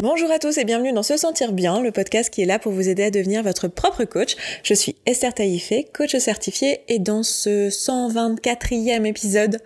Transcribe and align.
Bonjour 0.00 0.30
à 0.30 0.38
tous 0.38 0.56
et 0.58 0.64
bienvenue 0.64 0.92
dans 0.92 1.02
Se 1.02 1.16
Sentir 1.16 1.50
Bien, 1.50 1.80
le 1.82 1.90
podcast 1.90 2.32
qui 2.32 2.40
est 2.40 2.44
là 2.44 2.60
pour 2.60 2.70
vous 2.70 2.88
aider 2.88 3.02
à 3.02 3.10
devenir 3.10 3.42
votre 3.42 3.66
propre 3.66 4.04
coach. 4.04 4.36
Je 4.62 4.72
suis 4.72 4.94
Esther 5.06 5.34
Taïfé, 5.34 5.88
coach 5.92 6.16
certifié, 6.18 6.82
et 6.86 7.00
dans 7.00 7.24
ce 7.24 7.68
124e 7.68 9.04
épisode, 9.04 9.58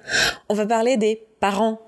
on 0.48 0.54
va 0.54 0.64
parler 0.64 0.96
des 0.96 1.22
parents. 1.38 1.82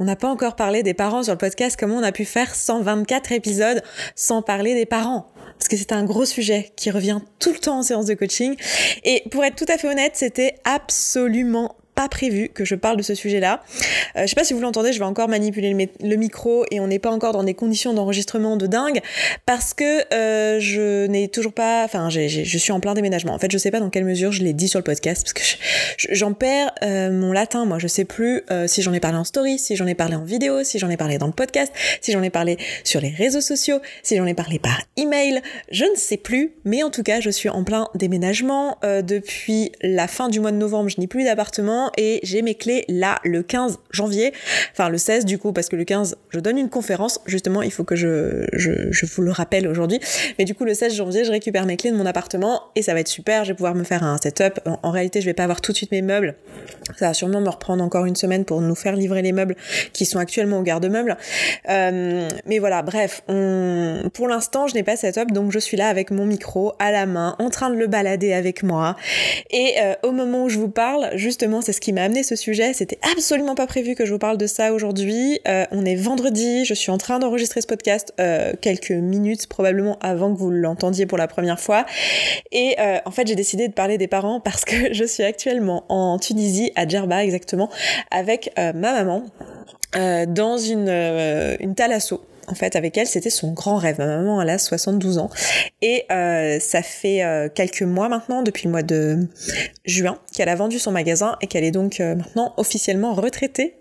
On 0.00 0.04
n'a 0.06 0.16
pas 0.16 0.26
encore 0.26 0.56
parlé 0.56 0.82
des 0.82 0.92
parents 0.92 1.22
sur 1.22 1.34
le 1.34 1.38
podcast, 1.38 1.76
comment 1.78 1.94
on 1.94 2.02
a 2.02 2.10
pu 2.10 2.24
faire 2.24 2.56
124 2.56 3.30
épisodes 3.30 3.80
sans 4.16 4.42
parler 4.42 4.74
des 4.74 4.86
parents? 4.86 5.28
Parce 5.56 5.68
que 5.68 5.76
c'est 5.76 5.92
un 5.92 6.02
gros 6.02 6.24
sujet 6.24 6.72
qui 6.74 6.90
revient 6.90 7.20
tout 7.38 7.52
le 7.52 7.60
temps 7.60 7.78
en 7.78 7.82
séance 7.84 8.06
de 8.06 8.14
coaching. 8.14 8.56
Et 9.04 9.22
pour 9.30 9.44
être 9.44 9.54
tout 9.54 9.72
à 9.72 9.78
fait 9.78 9.88
honnête, 9.88 10.16
c'était 10.16 10.56
absolument 10.64 11.76
pas 11.94 12.08
prévu 12.08 12.48
que 12.48 12.64
je 12.64 12.74
parle 12.74 12.96
de 12.96 13.02
ce 13.02 13.14
sujet-là. 13.14 13.62
Euh, 14.16 14.22
je 14.22 14.26
sais 14.26 14.34
pas 14.34 14.44
si 14.44 14.54
vous 14.54 14.60
l'entendez, 14.60 14.92
je 14.92 14.98
vais 14.98 15.04
encore 15.04 15.28
manipuler 15.28 15.90
le, 16.00 16.16
micro 16.16 16.64
et 16.70 16.80
on 16.80 16.86
n'est 16.86 16.98
pas 16.98 17.10
encore 17.10 17.32
dans 17.32 17.44
des 17.44 17.54
conditions 17.54 17.92
d'enregistrement 17.92 18.56
de 18.56 18.66
dingue 18.66 19.00
parce 19.46 19.74
que 19.74 20.14
euh, 20.14 20.60
je 20.60 21.06
n'ai 21.06 21.28
toujours 21.28 21.52
pas, 21.52 21.84
enfin, 21.84 22.08
je 22.10 22.58
suis 22.58 22.72
en 22.72 22.80
plein 22.80 22.94
déménagement. 22.94 23.34
En 23.34 23.38
fait, 23.38 23.50
je 23.50 23.58
sais 23.58 23.70
pas 23.70 23.80
dans 23.80 23.90
quelle 23.90 24.04
mesure 24.04 24.32
je 24.32 24.42
l'ai 24.42 24.52
dit 24.52 24.68
sur 24.68 24.78
le 24.78 24.84
podcast 24.84 25.22
parce 25.24 25.32
que 25.32 25.42
j'en 26.10 26.32
perds 26.32 26.72
euh, 26.82 27.10
mon 27.10 27.32
latin. 27.32 27.64
Moi, 27.64 27.78
je 27.78 27.86
sais 27.86 28.04
plus 28.04 28.42
euh, 28.50 28.66
si 28.66 28.82
j'en 28.82 28.92
ai 28.92 29.00
parlé 29.00 29.18
en 29.18 29.24
story, 29.24 29.58
si 29.58 29.76
j'en 29.76 29.86
ai 29.86 29.94
parlé 29.94 30.14
en 30.14 30.24
vidéo, 30.24 30.64
si 30.64 30.78
j'en 30.78 30.90
ai 30.90 30.96
parlé 30.96 31.18
dans 31.18 31.26
le 31.26 31.32
podcast, 31.32 31.72
si 32.00 32.12
j'en 32.12 32.22
ai 32.22 32.30
parlé 32.30 32.58
sur 32.82 33.00
les 33.00 33.10
réseaux 33.10 33.40
sociaux, 33.40 33.80
si 34.02 34.16
j'en 34.16 34.26
ai 34.26 34.34
parlé 34.34 34.58
par 34.58 34.80
email. 34.96 35.42
Je 35.70 35.84
ne 35.84 35.96
sais 35.96 36.16
plus, 36.16 36.52
mais 36.64 36.82
en 36.82 36.90
tout 36.90 37.02
cas, 37.02 37.20
je 37.20 37.30
suis 37.30 37.48
en 37.48 37.64
plein 37.64 37.88
déménagement 37.94 38.78
euh, 38.84 39.02
depuis 39.02 39.72
la 39.82 40.08
fin 40.08 40.28
du 40.28 40.40
mois 40.40 40.52
de 40.52 40.56
novembre. 40.56 40.88
Je 40.88 41.00
n'ai 41.00 41.06
plus 41.06 41.24
d'appartement 41.24 41.83
et 41.96 42.20
j'ai 42.22 42.42
mes 42.42 42.54
clés 42.54 42.84
là 42.88 43.18
le 43.24 43.42
15 43.42 43.78
janvier, 43.90 44.32
enfin 44.72 44.88
le 44.88 44.98
16 44.98 45.24
du 45.24 45.38
coup 45.38 45.52
parce 45.52 45.68
que 45.68 45.76
le 45.76 45.84
15 45.84 46.16
je 46.30 46.40
donne 46.40 46.58
une 46.58 46.68
conférence, 46.68 47.20
justement 47.26 47.62
il 47.62 47.70
faut 47.70 47.84
que 47.84 47.96
je, 47.96 48.46
je, 48.52 49.06
vous 49.06 49.22
le 49.22 49.30
rappelle 49.30 49.68
aujourd'hui, 49.68 50.00
mais 50.38 50.44
du 50.44 50.54
coup 50.54 50.64
le 50.64 50.74
16 50.74 50.94
janvier 50.94 51.24
je 51.24 51.30
récupère 51.30 51.66
mes 51.66 51.76
clés 51.76 51.90
de 51.90 51.96
mon 51.96 52.06
appartement 52.06 52.62
et 52.74 52.82
ça 52.82 52.94
va 52.94 53.00
être 53.00 53.08
super, 53.08 53.44
je 53.44 53.50
vais 53.50 53.56
pouvoir 53.56 53.74
me 53.74 53.84
faire 53.84 54.02
un 54.02 54.16
setup, 54.18 54.60
en, 54.64 54.90
réalité 54.90 55.20
je 55.20 55.26
vais 55.26 55.34
pas 55.34 55.44
avoir 55.44 55.60
tout 55.60 55.72
de 55.72 55.76
suite 55.76 55.92
mes 55.92 56.02
meubles, 56.02 56.34
ça 56.96 57.08
va 57.08 57.14
sûrement 57.14 57.40
me 57.40 57.48
reprendre 57.48 57.82
encore 57.82 58.06
une 58.06 58.16
semaine 58.16 58.44
pour 58.44 58.60
nous 58.60 58.74
faire 58.74 58.96
livrer 58.96 59.22
les 59.22 59.32
meubles 59.32 59.56
qui 59.92 60.06
sont 60.06 60.18
actuellement 60.18 60.58
au 60.58 60.62
garde-meubles, 60.62 61.16
euh, 61.68 62.28
mais 62.46 62.58
voilà 62.58 62.82
bref, 62.82 63.22
pour 63.26 64.28
l'instant 64.28 64.66
je 64.66 64.74
n'ai 64.74 64.82
pas 64.82 64.96
setup 64.96 65.32
donc 65.32 65.52
je 65.52 65.58
suis 65.58 65.76
là 65.76 65.88
avec 65.88 66.10
mon 66.10 66.26
micro 66.26 66.72
à 66.78 66.90
la 66.90 67.06
main 67.06 67.36
en 67.38 67.50
train 67.50 67.70
de 67.70 67.76
le 67.76 67.86
balader 67.86 68.32
avec 68.32 68.62
moi. 68.62 68.96
Et 69.50 69.74
euh, 69.80 69.94
au 70.02 70.12
moment 70.12 70.44
où 70.44 70.48
je 70.48 70.58
vous 70.58 70.68
parle 70.68 71.10
justement 71.14 71.60
c'est 71.60 71.72
ce 71.74 71.80
qui 71.80 71.92
m'a 71.92 72.02
amené 72.02 72.22
ce 72.22 72.36
sujet. 72.36 72.72
C'était 72.72 72.98
absolument 73.12 73.54
pas 73.54 73.66
prévu 73.66 73.94
que 73.94 74.06
je 74.06 74.12
vous 74.12 74.18
parle 74.18 74.38
de 74.38 74.46
ça 74.46 74.72
aujourd'hui. 74.72 75.40
Euh, 75.46 75.64
on 75.70 75.84
est 75.84 75.96
vendredi, 75.96 76.64
je 76.64 76.72
suis 76.72 76.90
en 76.90 76.98
train 76.98 77.18
d'enregistrer 77.18 77.60
ce 77.60 77.66
podcast 77.66 78.14
euh, 78.20 78.52
quelques 78.60 78.92
minutes 78.92 79.46
probablement 79.46 79.98
avant 80.00 80.32
que 80.32 80.38
vous 80.38 80.50
l'entendiez 80.50 81.04
pour 81.04 81.18
la 81.18 81.28
première 81.28 81.60
fois. 81.60 81.84
Et 82.52 82.76
euh, 82.78 82.98
en 83.04 83.10
fait, 83.10 83.26
j'ai 83.26 83.34
décidé 83.34 83.68
de 83.68 83.74
parler 83.74 83.98
des 83.98 84.08
parents 84.08 84.40
parce 84.40 84.64
que 84.64 84.92
je 84.94 85.04
suis 85.04 85.22
actuellement 85.22 85.84
en 85.88 86.18
Tunisie, 86.18 86.72
à 86.76 86.88
Djerba 86.88 87.24
exactement, 87.24 87.68
avec 88.10 88.50
ma 88.56 88.72
maman. 88.72 89.24
dans 89.94 90.58
une, 90.58 90.88
une 91.60 91.74
thalasso 91.74 92.24
en 92.48 92.54
fait 92.54 92.76
avec 92.76 92.96
elle 92.96 93.06
c'était 93.06 93.30
son 93.30 93.52
grand 93.52 93.76
rêve. 93.76 93.98
Ma 93.98 94.06
maman 94.06 94.40
elle 94.42 94.50
a 94.50 94.58
72 94.58 95.18
ans. 95.18 95.30
Et 95.82 96.04
euh, 96.10 96.58
ça 96.60 96.82
fait 96.82 97.22
euh, 97.22 97.48
quelques 97.52 97.82
mois 97.82 98.08
maintenant 98.08 98.42
depuis 98.42 98.64
le 98.64 98.70
mois 98.70 98.82
de 98.82 99.28
juin 99.84 100.18
qu'elle 100.34 100.48
a 100.48 100.54
vendu 100.54 100.78
son 100.78 100.92
magasin 100.92 101.36
et 101.40 101.46
qu'elle 101.46 101.64
est 101.64 101.70
donc 101.70 102.00
euh, 102.00 102.14
maintenant 102.14 102.54
officiellement 102.56 103.14
retraitée. 103.14 103.74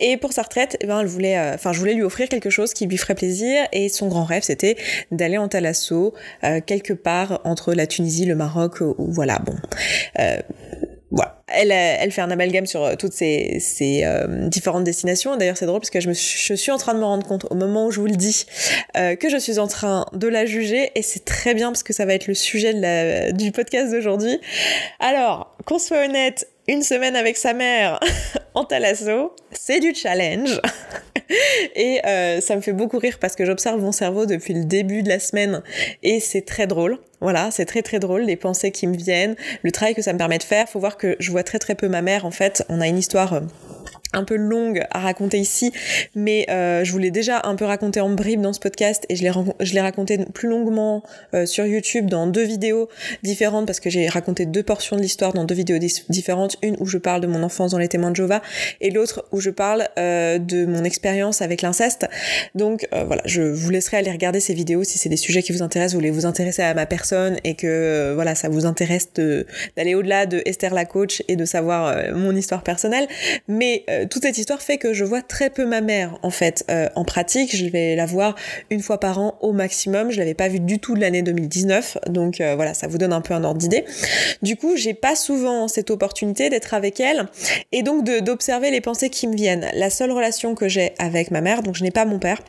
Et 0.00 0.16
pour 0.16 0.32
sa 0.32 0.42
retraite 0.42 0.76
eh 0.80 0.86
ben 0.86 1.00
elle 1.00 1.06
voulait 1.06 1.38
enfin 1.54 1.72
je 1.72 1.78
voulais 1.78 1.94
lui 1.94 2.02
offrir 2.02 2.28
quelque 2.28 2.50
chose 2.50 2.74
qui 2.74 2.86
lui 2.86 2.96
ferait 2.96 3.14
plaisir. 3.14 3.66
Et 3.72 3.88
son 3.88 4.08
grand 4.08 4.24
rêve 4.24 4.42
c'était 4.42 4.76
d'aller 5.10 5.38
en 5.38 5.48
thalasso 5.48 6.14
euh, 6.44 6.60
quelque 6.64 6.92
part 6.92 7.40
entre 7.44 7.72
la 7.74 7.86
Tunisie 7.86 8.24
le 8.26 8.34
Maroc 8.34 8.82
voilà 8.98 9.38
bon. 9.38 9.54
Elle, 11.48 11.70
elle 11.70 12.10
fait 12.10 12.22
un 12.22 12.30
amalgame 12.30 12.66
sur 12.66 12.82
euh, 12.82 12.94
toutes 12.96 13.12
ces, 13.12 13.58
ces 13.60 14.02
euh, 14.04 14.48
différentes 14.48 14.82
destinations. 14.82 15.36
D'ailleurs, 15.36 15.56
c'est 15.56 15.66
drôle 15.66 15.78
parce 15.78 15.90
que 15.90 16.00
je, 16.00 16.08
me 16.08 16.14
suis, 16.14 16.38
je 16.38 16.54
suis 16.54 16.72
en 16.72 16.78
train 16.78 16.92
de 16.92 16.98
me 16.98 17.04
rendre 17.04 17.24
compte 17.24 17.46
au 17.50 17.54
moment 17.54 17.86
où 17.86 17.92
je 17.92 18.00
vous 18.00 18.06
le 18.06 18.16
dis 18.16 18.46
euh, 18.96 19.14
que 19.14 19.28
je 19.28 19.36
suis 19.36 19.60
en 19.60 19.68
train 19.68 20.06
de 20.12 20.26
la 20.26 20.44
juger 20.44 20.90
et 20.96 21.02
c'est 21.02 21.24
très 21.24 21.54
bien 21.54 21.68
parce 21.68 21.84
que 21.84 21.92
ça 21.92 22.04
va 22.04 22.14
être 22.14 22.26
le 22.26 22.34
sujet 22.34 22.74
de 22.74 22.80
la, 22.80 23.30
du 23.30 23.52
podcast 23.52 23.92
d'aujourd'hui. 23.92 24.40
Alors, 24.98 25.56
qu'on 25.66 25.78
soit 25.78 26.04
honnête, 26.04 26.48
une 26.66 26.82
semaine 26.82 27.14
avec 27.14 27.36
sa 27.36 27.52
mère 27.52 28.00
en 28.54 28.64
thalasso, 28.64 29.34
c'est 29.52 29.78
du 29.78 29.94
challenge. 29.94 30.60
et 31.76 32.00
euh, 32.06 32.40
ça 32.40 32.56
me 32.56 32.60
fait 32.60 32.72
beaucoup 32.72 32.98
rire 32.98 33.18
parce 33.20 33.36
que 33.36 33.44
j'observe 33.44 33.80
mon 33.80 33.92
cerveau 33.92 34.26
depuis 34.26 34.54
le 34.54 34.64
début 34.64 35.02
de 35.02 35.08
la 35.08 35.20
semaine 35.20 35.62
et 36.02 36.20
c'est 36.20 36.42
très 36.42 36.66
drôle. 36.66 36.98
Voilà, 37.20 37.50
c'est 37.50 37.64
très 37.64 37.82
très 37.82 37.98
drôle, 37.98 38.22
les 38.22 38.36
pensées 38.36 38.70
qui 38.70 38.86
me 38.86 38.96
viennent, 38.96 39.36
le 39.62 39.72
travail 39.72 39.94
que 39.94 40.02
ça 40.02 40.12
me 40.12 40.18
permet 40.18 40.38
de 40.38 40.42
faire. 40.42 40.68
Faut 40.68 40.80
voir 40.80 40.96
que 40.96 41.16
je 41.18 41.30
vois 41.30 41.42
très 41.42 41.58
très 41.58 41.74
peu 41.74 41.88
ma 41.88 42.02
mère 42.02 42.26
en 42.26 42.30
fait. 42.30 42.64
On 42.68 42.80
a 42.80 42.88
une 42.88 42.98
histoire 42.98 43.32
euh, 43.34 43.40
un 44.16 44.24
peu 44.24 44.36
longue 44.36 44.82
à 44.90 45.00
raconter 45.00 45.38
ici, 45.38 45.72
mais 46.14 46.46
euh, 46.50 46.84
je 46.84 46.92
vous 46.92 46.98
l'ai 46.98 47.10
déjà 47.10 47.42
un 47.44 47.54
peu 47.54 47.64
raconté 47.64 48.00
en 48.00 48.08
bribe 48.10 48.40
dans 48.40 48.52
ce 48.52 48.60
podcast 48.60 49.04
et 49.08 49.16
je 49.16 49.22
l'ai 49.22 49.80
raconté 49.80 50.18
plus 50.32 50.48
longuement 50.48 51.02
euh, 51.34 51.46
sur 51.46 51.66
YouTube 51.66 52.08
dans 52.08 52.26
deux 52.26 52.44
vidéos 52.44 52.88
différentes 53.22 53.66
parce 53.66 53.78
que 53.78 53.90
j'ai 53.90 54.08
raconté 54.08 54.46
deux 54.46 54.62
portions 54.62 54.96
de 54.96 55.02
l'histoire 55.02 55.34
dans 55.34 55.44
deux 55.44 55.54
vidéos 55.54 55.78
différentes, 56.08 56.56
une 56.62 56.76
où 56.80 56.86
je 56.86 56.98
parle 56.98 57.20
de 57.20 57.26
mon 57.26 57.42
enfance 57.42 57.72
dans 57.72 57.78
les 57.78 57.88
témoins 57.88 58.10
de 58.10 58.16
Jéhovah 58.16 58.42
et 58.80 58.90
l'autre 58.90 59.26
où 59.32 59.40
je 59.40 59.50
parle 59.50 59.86
euh, 59.98 60.38
de 60.38 60.64
mon 60.64 60.82
expérience 60.84 61.42
avec 61.42 61.62
l'inceste. 61.62 62.08
Donc 62.54 62.88
voilà, 63.06 63.22
je 63.26 63.42
vous 63.42 63.70
laisserai 63.70 63.98
aller 63.98 64.10
regarder 64.10 64.40
ces 64.40 64.54
vidéos 64.54 64.82
si 64.84 64.98
c'est 64.98 65.08
des 65.08 65.16
sujets 65.16 65.42
qui 65.42 65.52
vous 65.52 65.62
intéressent, 65.62 65.92
vous 65.92 66.00
voulez 66.00 66.10
vous 66.10 66.26
intéresser 66.26 66.62
à 66.62 66.72
ma 66.72 66.86
personne 66.86 67.36
et 67.44 67.54
que 67.54 68.12
voilà, 68.14 68.34
ça 68.34 68.48
vous 68.48 68.64
intéresse 68.64 69.10
d'aller 69.76 69.94
au-delà 69.94 70.26
de 70.26 70.42
Esther 70.46 70.72
la 70.72 70.84
coach 70.84 71.22
et 71.28 71.36
de 71.36 71.44
savoir 71.44 72.14
mon 72.14 72.34
histoire 72.34 72.62
personnelle, 72.62 73.06
mais 73.48 73.84
toute 74.06 74.22
cette 74.22 74.38
histoire 74.38 74.62
fait 74.62 74.78
que 74.78 74.92
je 74.92 75.04
vois 75.04 75.22
très 75.22 75.50
peu 75.50 75.64
ma 75.64 75.80
mère 75.80 76.18
en 76.22 76.30
fait 76.30 76.64
euh, 76.70 76.88
en 76.94 77.04
pratique. 77.04 77.54
Je 77.54 77.66
vais 77.66 77.96
la 77.96 78.06
voir 78.06 78.34
une 78.70 78.80
fois 78.80 78.98
par 78.98 79.18
an 79.18 79.38
au 79.40 79.52
maximum. 79.52 80.10
Je 80.10 80.18
l'avais 80.18 80.34
pas 80.34 80.48
vue 80.48 80.60
du 80.60 80.78
tout 80.78 80.94
l'année 80.94 81.22
2019, 81.22 81.98
donc 82.08 82.40
euh, 82.40 82.54
voilà, 82.54 82.74
ça 82.74 82.86
vous 82.86 82.98
donne 82.98 83.12
un 83.12 83.20
peu 83.20 83.34
un 83.34 83.44
ordre 83.44 83.58
d'idée. 83.58 83.84
Du 84.42 84.56
coup, 84.56 84.76
j'ai 84.76 84.94
pas 84.94 85.16
souvent 85.16 85.68
cette 85.68 85.90
opportunité 85.90 86.50
d'être 86.50 86.74
avec 86.74 87.00
elle 87.00 87.26
et 87.72 87.82
donc 87.82 88.04
d'observer 88.04 88.70
les 88.70 88.80
pensées 88.80 89.10
qui 89.10 89.26
me 89.26 89.34
viennent. 89.34 89.66
La 89.74 89.90
seule 89.90 90.10
relation 90.10 90.54
que 90.54 90.68
j'ai 90.68 90.92
avec 90.98 91.30
ma 91.30 91.40
mère, 91.40 91.62
donc 91.62 91.76
je 91.76 91.82
n'ai 91.82 91.90
pas 91.90 92.04
mon 92.04 92.18
père. 92.18 92.40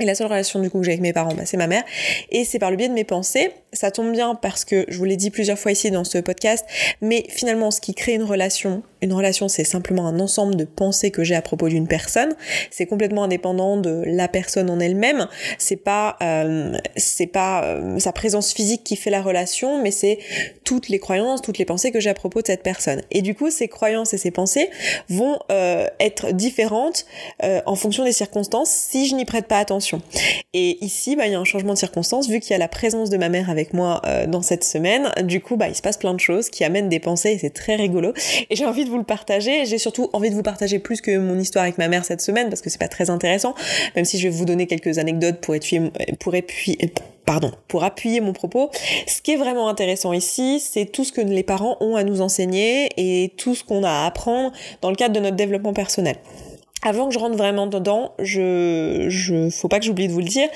Et 0.00 0.06
la 0.06 0.14
seule 0.14 0.28
relation 0.28 0.60
du 0.60 0.70
coup 0.70 0.78
que 0.78 0.84
j'ai 0.84 0.92
avec 0.92 1.02
mes 1.02 1.12
parents, 1.12 1.34
bah, 1.34 1.42
c'est 1.44 1.58
ma 1.58 1.66
mère. 1.66 1.84
Et 2.30 2.44
c'est 2.44 2.58
par 2.58 2.70
le 2.70 2.76
biais 2.76 2.88
de 2.88 2.94
mes 2.94 3.04
pensées. 3.04 3.52
Ça 3.74 3.90
tombe 3.90 4.10
bien 4.12 4.34
parce 4.34 4.64
que 4.64 4.86
je 4.88 4.96
vous 4.96 5.04
l'ai 5.04 5.16
dit 5.16 5.30
plusieurs 5.30 5.58
fois 5.58 5.72
ici 5.72 5.90
dans 5.90 6.04
ce 6.04 6.18
podcast, 6.18 6.64
mais 7.02 7.26
finalement 7.28 7.70
ce 7.70 7.82
qui 7.82 7.94
crée 7.94 8.14
une 8.14 8.22
relation, 8.22 8.82
une 9.02 9.12
relation, 9.12 9.48
c'est 9.48 9.64
simplement 9.64 10.06
un 10.06 10.20
ensemble 10.20 10.56
de 10.56 10.64
pensées 10.64 11.10
que 11.10 11.24
j'ai 11.24 11.34
à 11.34 11.42
propos 11.42 11.68
d'une 11.68 11.88
personne. 11.88 12.34
C'est 12.70 12.86
complètement 12.86 13.24
indépendant 13.24 13.76
de 13.76 14.02
la 14.06 14.28
personne 14.28 14.68
en 14.68 14.78
elle-même. 14.78 15.28
C'est 15.58 15.76
pas, 15.76 16.16
euh, 16.22 16.76
c'est 16.96 17.26
pas 17.26 17.64
euh, 17.64 17.98
sa 17.98 18.12
présence 18.12 18.52
physique 18.52 18.84
qui 18.84 18.96
fait 18.96 19.10
la 19.10 19.22
relation, 19.22 19.82
mais 19.82 19.90
c'est 19.90 20.18
toutes 20.64 20.88
les 20.88 20.98
croyances, 20.98 21.40
toutes 21.40 21.58
les 21.58 21.64
pensées 21.64 21.92
que 21.92 22.00
j'ai 22.00 22.10
à 22.10 22.14
propos 22.14 22.42
de 22.42 22.46
cette 22.46 22.62
personne. 22.62 23.02
Et 23.10 23.22
du 23.22 23.34
coup, 23.34 23.50
ces 23.50 23.68
croyances 23.68 24.12
et 24.12 24.18
ces 24.18 24.30
pensées 24.30 24.68
vont 25.08 25.38
euh, 25.50 25.86
être 25.98 26.32
différentes 26.32 27.06
euh, 27.42 27.60
en 27.66 27.76
fonction 27.76 28.04
des 28.04 28.12
circonstances 28.12 28.70
si 28.70 29.08
je 29.08 29.14
n'y 29.14 29.24
prête 29.24 29.46
pas 29.46 29.58
attention. 29.58 30.02
Et 30.52 30.84
ici, 30.84 31.16
bah, 31.16 31.26
il 31.26 31.32
y 31.32 31.34
a 31.34 31.40
un 31.40 31.44
changement 31.44 31.72
de 31.72 31.78
circonstance 31.78 32.28
vu 32.28 32.40
qu'il 32.40 32.50
y 32.52 32.54
a 32.54 32.58
la 32.58 32.68
présence 32.68 33.08
de 33.08 33.16
ma 33.16 33.28
mère 33.28 33.48
avec 33.48 33.72
moi 33.72 34.02
dans 34.26 34.42
cette 34.42 34.64
semaine. 34.64 35.10
Du 35.22 35.40
coup, 35.40 35.56
bah, 35.56 35.68
il 35.68 35.74
se 35.74 35.82
passe 35.82 35.96
plein 35.96 36.12
de 36.12 36.20
choses 36.20 36.50
qui 36.50 36.64
amènent 36.64 36.88
des 36.88 37.00
pensées 37.00 37.30
et 37.30 37.38
c'est 37.38 37.50
très 37.50 37.76
rigolo. 37.76 38.12
Et 38.50 38.56
j'ai 38.56 38.66
envie 38.66 38.84
vous 38.90 38.98
le 38.98 39.04
partager. 39.04 39.64
J'ai 39.64 39.78
surtout 39.78 40.10
envie 40.12 40.30
de 40.30 40.34
vous 40.34 40.42
partager 40.42 40.78
plus 40.78 41.00
que 41.00 41.16
mon 41.16 41.38
histoire 41.38 41.64
avec 41.64 41.78
ma 41.78 41.88
mère 41.88 42.04
cette 42.04 42.20
semaine 42.20 42.48
parce 42.48 42.60
que 42.60 42.68
c'est 42.68 42.80
pas 42.80 42.88
très 42.88 43.08
intéressant, 43.08 43.54
même 43.96 44.04
si 44.04 44.18
je 44.18 44.28
vais 44.28 44.34
vous 44.34 44.44
donner 44.44 44.66
quelques 44.66 44.98
anecdotes 44.98 45.40
pour 45.40 45.54
appuyer, 47.84 48.20
mon 48.20 48.32
propos. 48.32 48.70
Ce 49.06 49.22
qui 49.22 49.32
est 49.32 49.36
vraiment 49.36 49.68
intéressant 49.68 50.12
ici, 50.12 50.60
c'est 50.60 50.86
tout 50.86 51.04
ce 51.04 51.12
que 51.12 51.20
les 51.20 51.42
parents 51.42 51.76
ont 51.80 51.96
à 51.96 52.04
nous 52.04 52.20
enseigner 52.20 52.88
et 52.96 53.30
tout 53.36 53.54
ce 53.54 53.64
qu'on 53.64 53.84
a 53.84 53.90
à 53.90 54.06
apprendre 54.06 54.52
dans 54.82 54.90
le 54.90 54.96
cadre 54.96 55.14
de 55.14 55.20
notre 55.20 55.36
développement 55.36 55.72
personnel 55.72 56.16
avant 56.82 57.08
que 57.08 57.14
je 57.14 57.18
rentre 57.18 57.36
vraiment 57.36 57.66
dedans, 57.66 58.12
je, 58.18 59.06
je 59.08 59.50
faut 59.50 59.68
pas 59.68 59.78
que 59.78 59.84
j'oublie 59.84 60.08
de 60.08 60.12
vous 60.12 60.20
le 60.20 60.24
dire, 60.24 60.48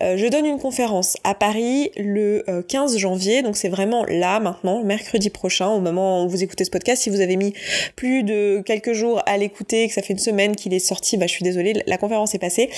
euh, 0.00 0.16
je 0.16 0.26
donne 0.28 0.46
une 0.46 0.58
conférence 0.58 1.16
à 1.24 1.34
Paris 1.34 1.90
le 1.96 2.44
15 2.68 2.94
euh, 2.94 2.98
janvier, 2.98 3.42
donc 3.42 3.56
c'est 3.56 3.68
vraiment 3.68 4.04
là 4.04 4.38
maintenant, 4.38 4.82
mercredi 4.84 5.28
prochain, 5.30 5.68
au 5.68 5.80
moment 5.80 6.24
où 6.24 6.28
vous 6.28 6.42
écoutez 6.42 6.64
ce 6.64 6.70
podcast. 6.70 7.02
Si 7.02 7.10
vous 7.10 7.20
avez 7.20 7.36
mis 7.36 7.52
plus 7.96 8.22
de 8.22 8.62
quelques 8.64 8.92
jours 8.92 9.22
à 9.26 9.36
l'écouter, 9.36 9.88
que 9.88 9.94
ça 9.94 10.02
fait 10.02 10.12
une 10.12 10.18
semaine 10.18 10.54
qu'il 10.54 10.72
est 10.72 10.78
sorti, 10.78 11.16
bah 11.16 11.26
je 11.26 11.32
suis 11.32 11.42
désolée, 11.42 11.74
la 11.86 11.98
conférence 11.98 12.34
est 12.34 12.38
passée. 12.38 12.70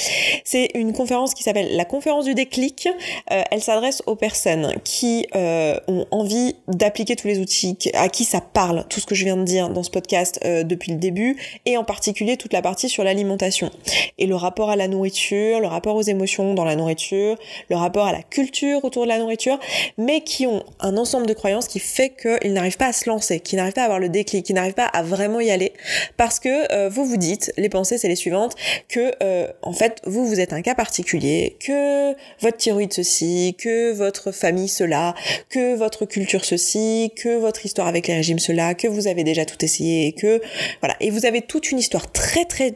C'est 0.45 0.71
une 0.75 0.95
conférence 0.95 1.35
qui 1.35 1.43
s'appelle 1.43 1.77
la 1.77 1.85
conférence 1.85 2.25
du 2.25 2.35
déclic. 2.35 2.89
Euh, 3.33 3.43
elle 3.51 3.61
s'adresse 3.61 4.03
aux 4.07 4.17
personnes 4.17 4.73
qui 4.83 5.27
ont 5.35 6.07
envie 6.11 6.57
d'appliquer 6.69 7.17
tous 7.17 7.29
les 7.29 7.39
outils, 7.39 7.77
à 7.95 8.09
qui 8.09 8.25
ça 8.25 8.41
parle, 8.41 8.85
tout 8.89 9.01
ce 9.01 9.07
que 9.07 9.15
je 9.15 9.25
viens 9.25 9.37
de 9.37 9.45
dire 9.45 9.69
dans 9.69 9.83
ce 9.83 9.91
podcast 9.91 10.41
depuis 10.43 10.93
le 10.93 10.99
début, 10.99 11.37
et 11.67 11.77
en 11.77 11.85
particulier 11.85 12.37
toute 12.37 12.53
la 12.53 12.63
partie 12.63 12.89
sur 12.95 13.03
l'alimentation. 13.03 13.71
Et 14.19 14.27
le 14.27 14.37
rapport 14.37 14.71
à 14.71 14.77
la 14.77 14.87
nourriture, 14.87 15.59
le 15.59 15.67
rapport 15.67 15.97
aux 15.97 16.03
émotions 16.03 16.55
dans 16.55 16.65
la 16.65 16.77
nourriture, 16.77 17.37
le 17.69 17.77
rapport 17.77 18.07
à 18.07 18.13
la 18.13 18.23
culture 18.23 18.85
autour 18.85 19.03
de 19.03 19.09
la 19.09 19.19
nourriture, 19.19 19.59
mais 19.99 20.21
qui 20.21 20.47
ont 20.47 20.63
un 20.79 20.97
ensemble 20.97 21.27
de 21.27 21.35
croyances 21.35 21.67
qui 21.67 21.81
fait 21.81 22.11
qu'ils 22.11 22.53
n'arrivent 22.53 22.77
pas 22.77 22.87
à 22.87 22.93
se 22.93 23.11
lancer, 23.11 23.41
qui 23.41 23.57
n'arrivent 23.57 23.73
pas 23.73 23.83
à 23.83 23.85
avoir 23.87 23.99
le 23.99 24.09
déclic, 24.09 24.47
qui 24.47 24.55
n'arrivent 24.55 24.75
pas 24.75 24.87
à 24.87 25.03
vraiment 25.03 25.41
y 25.41 25.51
aller, 25.51 25.73
parce 26.17 26.39
que 26.39 26.73
euh, 26.73 26.89
vous 26.89 27.05
vous 27.05 27.17
dites, 27.17 27.53
les 27.57 27.69
pensées 27.69 27.99
c'est 27.99 28.07
les 28.07 28.17
suivantes, 28.17 28.55
que 28.89 29.13
euh, 29.23 29.49
en 29.63 29.73
fait 29.73 30.01
vous 30.07 30.25
vous 30.25 30.39
êtes 30.39 30.53
un 30.53 30.63
cas 30.63 30.77
particulier, 30.77 31.57
que 31.59 32.13
votre 32.41 32.59
thyroïde 32.59 32.93
ceci, 32.93 33.57
que 33.59 33.93
votre 33.93 34.31
famille 34.31 34.69
cela, 34.69 35.17
que 35.49 35.75
votre 35.75 36.05
culture 36.05 36.45
ceci, 36.45 37.11
que 37.17 37.37
votre 37.39 37.67
histoire 37.67 37.89
avec 37.89 38.07
les 38.07 38.15
régimes 38.15 38.39
cela, 38.39 38.75
que 38.75 38.87
vous 38.87 39.09
avez 39.09 39.25
déjà 39.25 39.45
tout 39.45 39.63
essayé, 39.65 40.07
et 40.07 40.13
que 40.13 40.41
voilà, 40.81 40.95
et 41.01 41.11
vous 41.11 41.27
avez 41.27 41.43
toute 41.43 41.73
une 41.73 41.81
histoire 41.81 42.13
très 42.13 42.45
très 42.45 42.75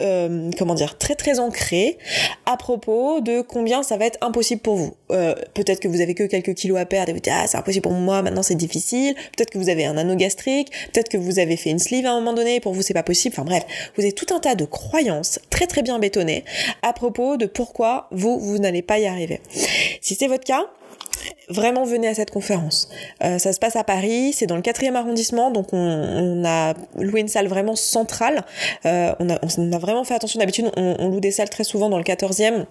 euh, 0.00 0.50
comment 0.58 0.74
dire, 0.74 0.96
très 0.96 1.14
très 1.14 1.38
ancré 1.38 1.98
à 2.46 2.56
propos 2.56 3.20
de 3.20 3.42
combien 3.42 3.82
ça 3.82 3.96
va 3.96 4.06
être 4.06 4.18
impossible 4.22 4.62
pour 4.62 4.76
vous. 4.76 4.94
Euh, 5.10 5.34
peut-être 5.54 5.80
que 5.80 5.88
vous 5.88 6.00
avez 6.00 6.14
que 6.14 6.24
quelques 6.24 6.54
kilos 6.54 6.78
à 6.78 6.86
perdre 6.86 7.10
et 7.10 7.12
vous 7.12 7.20
dites 7.20 7.32
ah 7.34 7.46
c'est 7.46 7.58
impossible 7.58 7.82
pour 7.82 7.92
moi, 7.92 8.22
maintenant 8.22 8.42
c'est 8.42 8.54
difficile. 8.54 9.14
Peut-être 9.36 9.50
que 9.50 9.58
vous 9.58 9.68
avez 9.68 9.84
un 9.84 9.96
anneau 9.98 10.16
gastrique, 10.16 10.70
peut-être 10.92 11.08
que 11.08 11.18
vous 11.18 11.38
avez 11.38 11.56
fait 11.56 11.70
une 11.70 11.78
sleeve 11.78 12.06
à 12.06 12.12
un 12.12 12.14
moment 12.14 12.32
donné, 12.32 12.60
pour 12.60 12.72
vous 12.72 12.82
c'est 12.82 12.94
pas 12.94 13.02
possible. 13.02 13.34
Enfin 13.36 13.44
bref, 13.44 13.64
vous 13.96 14.02
avez 14.02 14.12
tout 14.12 14.32
un 14.34 14.40
tas 14.40 14.54
de 14.54 14.64
croyances 14.64 15.38
très 15.50 15.66
très 15.66 15.82
bien 15.82 15.98
bétonnées 15.98 16.44
à 16.82 16.92
propos 16.92 17.36
de 17.36 17.46
pourquoi 17.46 18.08
vous 18.10 18.38
vous 18.38 18.58
n'allez 18.58 18.82
pas 18.82 18.98
y 18.98 19.06
arriver. 19.06 19.40
Si 20.00 20.14
c'est 20.14 20.28
votre 20.28 20.44
cas, 20.44 20.64
vraiment 21.50 21.84
venez 21.84 22.08
à 22.08 22.14
cette 22.14 22.30
conférence. 22.30 22.88
Euh, 23.22 23.38
ça 23.38 23.52
se 23.52 23.58
passe 23.58 23.76
à 23.76 23.84
Paris, 23.84 24.32
c'est 24.32 24.46
dans 24.46 24.56
le 24.56 24.62
quatrième 24.62 24.96
arrondissement, 24.96 25.50
donc 25.50 25.68
on, 25.72 26.44
a 26.44 26.74
loué 26.96 27.20
une 27.20 27.28
salle 27.28 27.48
vraiment 27.48 27.76
centrale. 27.76 28.44
Euh, 28.86 29.12
on, 29.18 29.28
a, 29.28 29.38
on, 29.58 29.72
a, 29.72 29.78
vraiment 29.78 30.04
fait 30.04 30.14
attention. 30.14 30.38
D'habitude, 30.38 30.70
on, 30.76 30.96
on, 30.98 31.08
loue 31.08 31.20
des 31.20 31.30
salles 31.30 31.50
très 31.50 31.64
souvent 31.64 31.88
dans 31.88 31.98
le 31.98 32.04
quatorzième. 32.04 32.66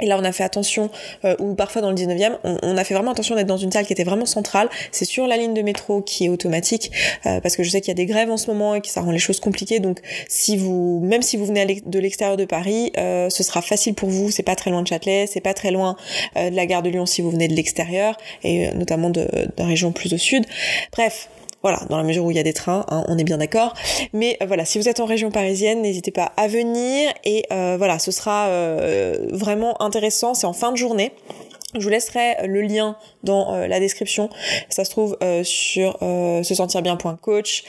Et 0.00 0.06
là, 0.06 0.18
on 0.18 0.24
a 0.24 0.32
fait 0.32 0.42
attention, 0.42 0.90
euh, 1.24 1.36
ou 1.38 1.54
parfois 1.54 1.80
dans 1.80 1.90
le 1.90 1.94
19e, 1.96 2.38
on, 2.42 2.58
on, 2.64 2.76
a 2.76 2.82
fait 2.82 2.94
vraiment 2.94 3.12
attention 3.12 3.36
d'être 3.36 3.46
dans 3.46 3.56
une 3.56 3.70
salle 3.70 3.86
qui 3.86 3.92
était 3.92 4.02
vraiment 4.02 4.26
centrale. 4.26 4.68
C'est 4.90 5.04
sur 5.04 5.28
la 5.28 5.36
ligne 5.36 5.54
de 5.54 5.62
métro 5.62 6.02
qui 6.02 6.24
est 6.24 6.28
automatique, 6.28 6.90
euh, 7.26 7.40
parce 7.40 7.54
que 7.54 7.62
je 7.62 7.70
sais 7.70 7.80
qu'il 7.80 7.88
y 7.88 7.92
a 7.92 7.94
des 7.94 8.06
grèves 8.06 8.28
en 8.28 8.36
ce 8.36 8.48
moment 8.48 8.74
et 8.74 8.80
que 8.80 8.88
ça 8.88 9.02
rend 9.02 9.12
les 9.12 9.20
choses 9.20 9.38
compliquées. 9.38 9.78
Donc, 9.78 10.00
si 10.28 10.56
vous, 10.56 11.00
même 11.04 11.22
si 11.22 11.36
vous 11.36 11.46
venez 11.46 11.80
de 11.86 11.98
l'extérieur 12.00 12.36
de 12.36 12.44
Paris, 12.44 12.90
euh, 12.98 13.30
ce 13.30 13.44
sera 13.44 13.62
facile 13.62 13.94
pour 13.94 14.08
vous. 14.08 14.32
C'est 14.32 14.42
pas 14.42 14.56
très 14.56 14.72
loin 14.72 14.82
de 14.82 14.88
Châtelet, 14.88 15.28
c'est 15.28 15.40
pas 15.40 15.54
très 15.54 15.70
loin 15.70 15.96
euh, 16.36 16.50
de 16.50 16.56
la 16.56 16.66
gare 16.66 16.82
de 16.82 16.90
Lyon 16.90 17.06
si 17.06 17.22
vous 17.22 17.30
venez 17.30 17.46
de 17.46 17.54
l'extérieur, 17.54 18.16
et 18.42 18.66
euh, 18.66 18.74
notamment 18.74 19.10
de, 19.10 19.28
de 19.56 19.62
régions 19.62 19.92
plus 19.92 20.12
au 20.12 20.18
sud. 20.18 20.44
Bref, 20.90 21.28
voilà, 21.64 21.80
dans 21.88 21.96
la 21.96 22.02
mesure 22.02 22.26
où 22.26 22.30
il 22.30 22.36
y 22.36 22.40
a 22.40 22.42
des 22.42 22.52
trains, 22.52 22.84
hein, 22.90 23.04
on 23.08 23.16
est 23.16 23.24
bien 23.24 23.38
d'accord. 23.38 23.72
Mais 24.12 24.36
euh, 24.42 24.46
voilà, 24.46 24.66
si 24.66 24.78
vous 24.78 24.86
êtes 24.86 25.00
en 25.00 25.06
région 25.06 25.30
parisienne, 25.30 25.80
n'hésitez 25.80 26.10
pas 26.10 26.30
à 26.36 26.46
venir 26.46 27.10
et 27.24 27.46
euh, 27.50 27.76
voilà, 27.78 27.98
ce 27.98 28.10
sera 28.10 28.48
euh, 28.48 29.28
vraiment 29.32 29.80
intéressant. 29.80 30.34
C'est 30.34 30.46
en 30.46 30.52
fin 30.52 30.72
de 30.72 30.76
journée. 30.76 31.12
Je 31.76 31.80
vous 31.80 31.88
laisserai 31.88 32.46
le 32.46 32.62
lien 32.62 32.96
dans 33.24 33.52
euh, 33.52 33.66
la 33.66 33.80
description. 33.80 34.30
Ça 34.68 34.84
se 34.84 34.90
trouve 34.90 35.16
euh, 35.24 35.42
sur 35.42 35.98
euh, 36.02 36.44
se 36.44 36.54
sentir 36.54 36.82
bien.coach. 36.82 37.64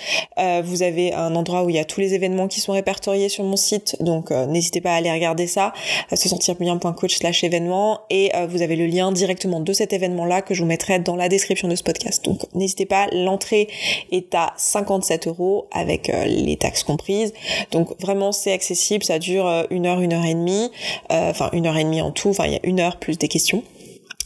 vous 0.63 0.83
avez 0.83 1.11
un 1.13 1.35
endroit 1.35 1.63
où 1.63 1.69
il 1.69 1.75
y 1.75 1.79
a 1.79 1.85
tous 1.85 2.01
les 2.01 2.13
événements 2.13 2.47
qui 2.47 2.59
sont 2.59 2.73
répertoriés 2.73 3.29
sur 3.29 3.43
mon 3.43 3.55
site, 3.55 3.97
donc 4.01 4.31
n'hésitez 4.31 4.81
pas 4.81 4.91
à 4.91 4.95
aller 4.97 5.11
regarder 5.11 5.47
ça. 5.47 5.73
se 6.13 6.29
sentir 6.29 6.55
bien.coach 6.55 7.17
slash 7.17 7.43
événement 7.43 8.01
et 8.09 8.31
vous 8.49 8.61
avez 8.61 8.75
le 8.75 8.85
lien 8.85 9.11
directement 9.11 9.59
de 9.59 9.73
cet 9.73 9.93
événement-là 9.93 10.41
que 10.41 10.53
je 10.53 10.61
vous 10.61 10.67
mettrai 10.67 10.99
dans 10.99 11.15
la 11.15 11.29
description 11.29 11.67
de 11.67 11.75
ce 11.75 11.83
podcast. 11.83 12.23
Donc 12.25 12.41
n'hésitez 12.53 12.85
pas, 12.85 13.07
l'entrée 13.11 13.69
est 14.11 14.33
à 14.35 14.53
57 14.57 15.27
euros 15.27 15.67
avec 15.71 16.11
les 16.25 16.57
taxes 16.57 16.83
comprises. 16.83 17.33
Donc 17.71 17.99
vraiment 17.99 18.31
c'est 18.31 18.51
accessible, 18.51 19.03
ça 19.03 19.19
dure 19.19 19.65
une 19.69 19.85
heure, 19.85 20.01
une 20.01 20.13
heure 20.13 20.25
et 20.25 20.33
demie, 20.33 20.69
enfin 21.09 21.49
une 21.53 21.65
heure 21.65 21.77
et 21.77 21.83
demie 21.83 22.01
en 22.01 22.11
tout. 22.11 22.29
Enfin 22.29 22.45
il 22.45 22.53
y 22.53 22.57
a 22.57 22.61
une 22.63 22.79
heure 22.79 22.97
plus 22.97 23.17
des 23.17 23.27
questions. 23.27 23.63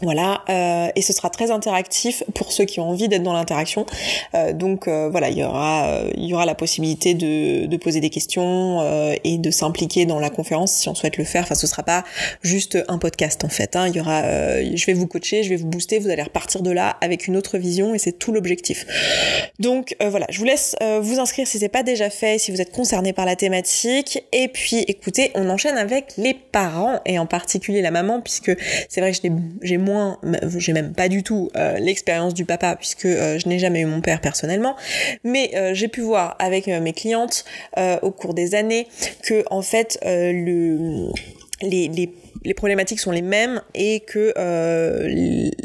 Voilà, 0.02 0.44
euh, 0.50 0.88
et 0.96 1.02
ce 1.02 1.12
sera 1.12 1.30
très 1.30 1.52
interactif 1.52 2.24
pour 2.34 2.54
ceux 2.54 2.64
qui 2.64 2.80
ont 2.80 2.90
envie 2.90 3.10
d'être 3.10 3.24
dans 3.24 3.34
l'interaction. 3.34 3.86
Euh, 4.34 4.54
donc 4.54 4.88
euh, 4.88 5.10
voilà, 5.10 5.30
il 5.30 5.38
y 5.38 5.44
aura, 5.44 6.04
il 6.16 6.26
y 6.26 6.34
aura 6.34 6.46
la 6.46 6.56
possibilité 6.56 7.14
de, 7.14 7.78
poser 7.78 8.00
des 8.02 8.10
questions 8.10 8.82
et 9.24 9.38
de 9.38 9.52
s'impliquer 9.52 10.06
dans 10.06 10.20
la 10.20 10.30
conférence 10.30 10.74
si 10.74 10.90
on 10.90 10.96
souhaite 10.96 11.18
le 11.18 11.24
faire. 11.24 11.44
Enfin, 11.44 11.56
ce 11.56 11.66
sera 11.66 11.84
pas 11.84 12.04
juste 12.42 12.78
un 12.90 12.98
podcast 12.98 13.46
en 13.46 13.50
fait. 13.50 13.76
Hein. 13.78 13.88
Il 13.88 13.96
y 13.96 14.02
aura, 14.02 14.22
je 14.22 14.86
vais 14.86 14.94
vous 14.94 15.08
coacher, 15.08 15.44
je 15.44 15.50
vais 15.50 15.56
vous 15.56 15.68
booster, 15.68 15.98
vous 16.00 16.10
allez 16.10 16.24
repartir 16.24 16.62
de 16.62 16.72
là 16.72 16.98
avec 17.00 17.28
une 17.28 17.38
autre 17.38 17.58
vision 17.58 17.96
et 17.96 18.00
c'est 18.00 18.12
tout 18.12 18.34
l'objectif. 18.34 18.86
Donc 19.60 19.96
voilà, 20.02 20.26
je 20.30 20.40
vous 20.40 20.46
laisse 20.46 20.76
vous 21.02 21.20
inscrire 21.20 21.48
si 21.48 21.58
c'est 21.60 21.70
pas 21.70 21.84
déjà 21.84 22.10
fait, 22.10 22.38
si 22.38 22.52
vous 22.52 22.60
êtes 22.60 22.72
concerné 22.72 23.14
par 23.14 23.26
la 23.26 23.38
thématique. 23.38 24.26
Et 24.34 24.50
puis 24.50 24.80
écoutez, 24.88 25.32
on 25.36 25.50
enchaîne 25.50 25.78
avec 25.78 26.14
les 26.18 26.34
parents 26.34 27.00
et 27.06 27.18
en 27.18 27.26
particulier 27.26 27.82
la 27.82 27.92
maman 27.92 28.20
puisque 28.20 28.52
c'est 28.90 29.00
vrai 29.00 29.14
que 29.14 29.18
j'ai 29.62 29.78
j'ai 30.58 30.74
même 30.74 30.94
pas 30.94 31.10
du 31.10 31.24
tout 31.24 31.50
euh, 31.56 31.78
l'expérience 31.78 32.34
du 32.34 32.46
papa 32.46 32.76
puisque 32.76 33.06
euh, 33.06 33.40
je 33.40 33.48
n'ai 33.48 33.60
jamais 33.60 33.82
eu 33.82 33.86
mon 33.86 34.02
père 34.02 34.22
personnellement, 34.22 34.76
mais 35.24 35.52
euh, 35.56 35.74
j'ai 35.74 35.88
pu 35.88 36.02
voir 36.02 36.36
avec 36.40 36.68
mes 36.68 36.94
clientes 36.94 37.46
au 38.02 38.12
cours 38.12 38.34
des 38.34 38.56
années 38.56 38.88
que 39.24 39.44
en 39.50 39.62
fait 39.62 40.00
le 40.04 41.10
les, 41.62 41.90
les, 41.90 42.14
les, 42.46 42.54
problématiques 42.54 43.00
sont 43.00 43.12
les 43.12 43.22
mêmes 43.22 43.62
et 43.76 44.02
que 44.02 44.34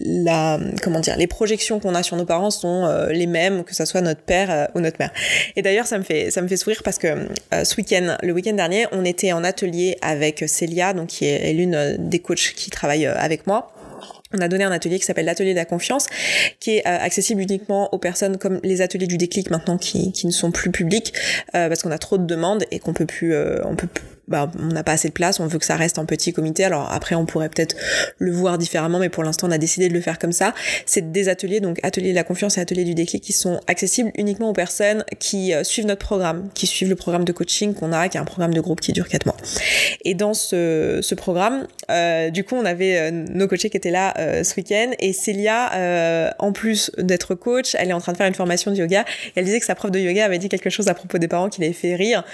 la 0.05 0.59
comment 0.83 1.01
dire 1.01 1.17
les 1.17 1.27
projections 1.27 1.79
qu'on 1.79 1.95
a 1.95 2.03
sur 2.03 2.17
nos 2.17 2.25
parents 2.25 2.51
sont 2.51 3.09
les 3.11 3.27
mêmes 3.27 3.65
que 3.65 3.75
ça 3.75 3.87
soit 3.87 4.01
notre 4.01 4.23
père 4.23 4.69
ou 4.75 4.81
notre 4.81 4.97
mère. 4.99 5.13
Et 5.57 5.63
d'ailleurs 5.63 5.87
ça 5.87 5.99
me 5.99 6.05
fait 6.05 6.31
ça 6.31 6.43
me 6.43 6.49
fait 6.49 6.57
sourire 6.57 6.83
parce 6.85 6.99
que 6.99 7.29
ce 7.53 7.77
week-end 7.77 8.17
le 8.23 8.33
week-end 8.33 8.55
dernier 8.55 8.87
on 8.93 9.05
était 9.05 9.33
en 9.33 9.45
atelier 9.45 9.97
avec 10.03 10.45
Célia 10.47 10.95
donc 10.95 11.09
qui 11.09 11.27
est 11.27 11.53
l'une 11.53 11.97
des 11.99 12.19
coachs 12.19 12.55
qui 12.57 12.71
travaille 12.71 13.07
avec 13.07 13.47
moi 13.47 13.74
on 14.35 14.41
a 14.41 14.49
donné 14.49 14.65
un 14.65 14.73
atelier 14.73 14.99
qui 14.99 15.05
s'appelle 15.05 15.27
l'atelier 15.27 15.53
de 15.53 15.59
la 15.59 15.65
confiance, 15.65 16.07
qui 16.61 16.77
est 16.77 16.87
euh, 16.87 16.99
accessible 17.01 17.41
uniquement 17.41 17.93
aux 17.95 17.99
personnes 17.99 18.37
comme 18.39 18.61
les 18.63 18.83
ateliers 18.83 19.07
du 19.07 19.17
déclic 19.17 19.51
maintenant 19.51 19.79
qui, 19.79 20.13
ne 20.25 20.31
sont 20.31 20.51
plus 20.51 20.71
publics 20.71 21.13
euh, 21.55 21.69
parce 21.69 21.83
qu'on 21.83 21.91
a 21.91 21.99
trop 21.99 22.19
de 22.19 22.25
demandes 22.25 22.65
et 22.71 22.79
qu'on 22.79 22.95
peut 22.95 23.07
plus, 23.07 23.35
euh, 23.35 23.61
on 23.65 23.77
peut 23.77 23.89
bah, 24.29 24.51
on 24.59 24.67
n'a 24.67 24.83
pas 24.83 24.93
assez 24.93 25.09
de 25.09 25.13
place, 25.13 25.41
on 25.41 25.47
veut 25.47 25.59
que 25.59 25.67
ça 25.67 25.77
reste 25.77 25.99
en 25.99 26.07
petit 26.07 26.33
comité. 26.33 26.65
Alors 26.65 26.91
après, 26.91 27.15
on 27.15 27.27
pourrait 27.27 27.49
peut-être 27.49 27.77
le 28.19 28.33
voir 28.33 28.59
différemment, 28.59 28.99
mais 28.99 29.11
pour 29.11 29.23
l'instant, 29.23 29.49
on 29.49 29.51
a 29.51 29.59
décidé 29.59 29.89
de 29.89 29.95
le 29.95 30.01
faire 30.01 30.19
comme 30.19 30.33
ça. 30.33 30.55
C'est 30.87 31.13
des 31.13 31.29
ateliers, 31.29 31.61
donc 31.61 31.79
atelier 31.83 32.11
de 32.11 32.15
la 32.15 32.25
confiance 32.25 32.57
et 32.57 32.61
atelier 32.61 32.85
du 32.85 32.95
déclic, 32.95 33.23
qui 33.23 33.33
sont 33.33 33.61
accessibles 33.67 34.11
uniquement 34.17 34.51
aux 34.51 34.55
personnes 34.55 35.05
qui 35.19 35.53
euh, 35.53 35.65
suivent 35.65 35.87
notre 35.87 36.05
programme, 36.05 36.49
qui 36.55 36.67
suivent 36.67 36.89
le 36.89 36.97
programme 36.97 37.25
de 37.25 37.33
coaching 37.33 37.75
qu'on 37.75 37.93
a, 37.93 38.09
qui 38.09 38.17
est 38.17 38.21
un 38.21 38.25
programme 38.25 38.55
de 38.55 38.61
groupe 38.61 38.81
qui 38.81 38.93
dure 38.93 39.09
4 39.09 39.27
mois. 39.27 39.37
Et 40.05 40.15
dans 40.15 40.35
ce, 40.35 41.01
ce 41.03 41.15
programme, 41.15 41.67
euh, 41.91 42.31
du 42.31 42.45
coup, 42.45 42.55
on 42.57 42.65
avait 42.65 42.97
euh, 42.97 43.11
nos 43.11 43.47
coachés 43.47 43.69
qui 43.69 43.77
étaient 43.77 43.91
là 43.91 44.15
ce 44.43 44.57
week-end, 44.57 44.91
et 44.99 45.13
Célia, 45.13 46.35
en 46.39 46.53
plus 46.53 46.91
d'être 46.99 47.35
coach, 47.35 47.75
elle 47.79 47.91
est 47.91 47.93
en 47.93 48.01
train 48.01 48.13
de 48.13 48.17
faire 48.17 48.27
une 48.27 48.35
formation 48.35 48.71
de 48.71 48.77
yoga. 48.77 49.05
Et 49.29 49.33
elle 49.41 49.45
disait 49.45 49.61
que 49.61 49.67
sa 49.67 49.75
prof 49.75 49.91
de 49.91 49.99
yoga 49.99 50.25
avait 50.25 50.39
dit 50.39 50.49
quelque 50.49 50.71
chose 50.71 50.89
à 50.89 50.95
propos 50.95 51.19
des 51.19 51.29
parents 51.29 51.49
qui 51.49 51.61
l'avait 51.61 51.73
fait 51.73 51.95
rire, 51.95 52.25